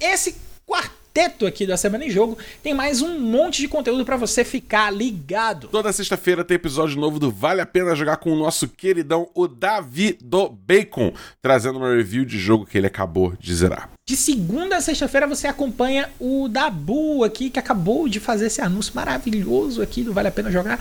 [0.00, 4.16] esse quarto teto aqui da Semana em Jogo, tem mais um monte de conteúdo para
[4.16, 5.66] você ficar ligado.
[5.66, 9.48] Toda sexta-feira tem episódio novo do Vale a Pena Jogar com o nosso queridão, o
[9.48, 11.12] Davi do Bacon,
[11.42, 13.90] trazendo uma review de jogo que ele acabou de zerar.
[14.10, 18.92] De segunda a sexta-feira você acompanha o Dabu aqui, que acabou de fazer esse anúncio
[18.92, 20.80] maravilhoso aqui do Vale a Pena Jogar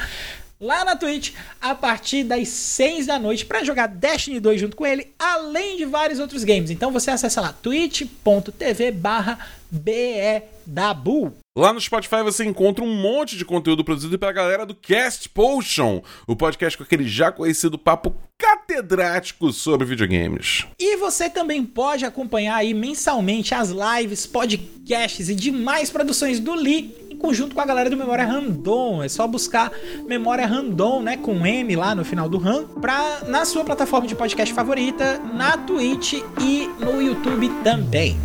[0.59, 4.84] lá na Twitch a partir das 6 da noite para jogar Destiny 2 junto com
[4.84, 6.71] ele, além de vários outros games.
[6.71, 9.38] Então você acessa lá twitch.tv barra
[9.72, 11.34] BEDABU.
[11.57, 16.01] Lá no Spotify você encontra um monte de conteúdo produzido pela galera do Cast Potion,
[16.26, 20.65] o podcast com aquele já conhecido papo catedrático sobre videogames.
[20.80, 26.95] E você também pode acompanhar aí mensalmente as lives, podcasts e demais produções do Lee
[27.11, 29.03] em conjunto com a galera do Memória Random.
[29.03, 29.72] É só buscar
[30.07, 34.15] Memória Random, né, com M lá no final do RAM, pra, na sua plataforma de
[34.15, 38.17] podcast favorita, na Twitch e no YouTube também.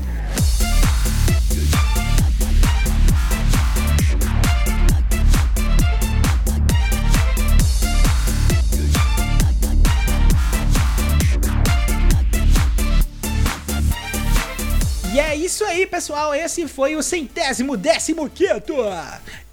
[15.44, 18.74] Isso aí, pessoal, esse foi o centésimo décimo quinto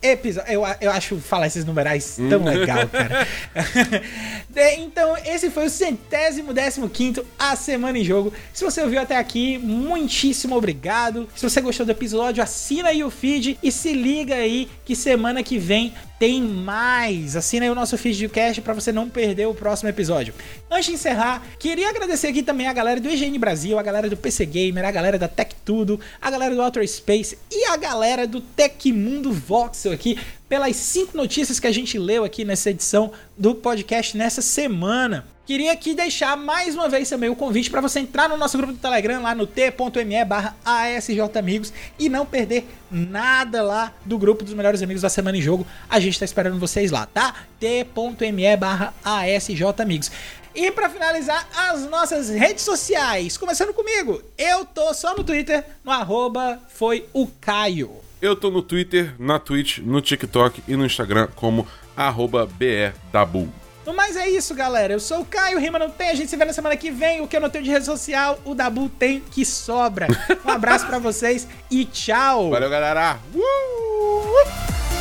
[0.02, 0.52] episódio.
[0.52, 3.28] Eu, eu acho falar esses numerais tão legal, cara.
[4.78, 8.34] então, esse foi o centésimo décimo quinto A Semana em Jogo.
[8.54, 11.30] Se você ouviu até aqui, muitíssimo obrigado.
[11.36, 15.44] Se você gostou do episódio, assina aí o feed e se liga aí que semana
[15.44, 17.36] que vem tem mais.
[17.36, 20.34] Assina aí o nosso feed de cast para você não perder o próximo episódio.
[20.70, 24.16] Antes de encerrar, queria agradecer aqui também a galera do IGN Brasil, a galera do
[24.16, 28.28] PC Gamer, a galera da Tech Tudo, a galera do Outer Space e a galera
[28.28, 30.18] do Tecmundo Voxel aqui
[30.48, 35.26] pelas cinco notícias que a gente leu aqui nessa edição do podcast nessa semana.
[35.46, 38.74] Queria aqui deixar mais uma vez também o convite para você entrar no nosso grupo
[38.74, 44.54] do Telegram lá no t.me barra ASJamigos e não perder nada lá do grupo dos
[44.54, 45.68] melhores amigos da semana em jogo.
[45.90, 47.36] A gente está esperando vocês lá, tá?
[47.60, 50.12] t.me barra ASJamigos.
[50.54, 53.38] E para finalizar, as nossas redes sociais.
[53.38, 58.11] Começando comigo, eu tô só no Twitter, no arroba foi o Caio.
[58.22, 61.68] Eu tô no Twitter, na Twitch, no TikTok e no Instagram como
[61.98, 63.52] arroba BRDabu.
[63.84, 64.94] No mais é isso, galera.
[64.94, 66.10] Eu sou o Caio, Rima não tem.
[66.10, 67.22] A gente se vê na semana que vem.
[67.22, 70.06] O que eu não tenho de rede social, o Dabu tem que sobra.
[70.46, 72.52] Um abraço para vocês e tchau.
[72.52, 73.18] Valeu, galera.
[73.34, 75.01] Uh!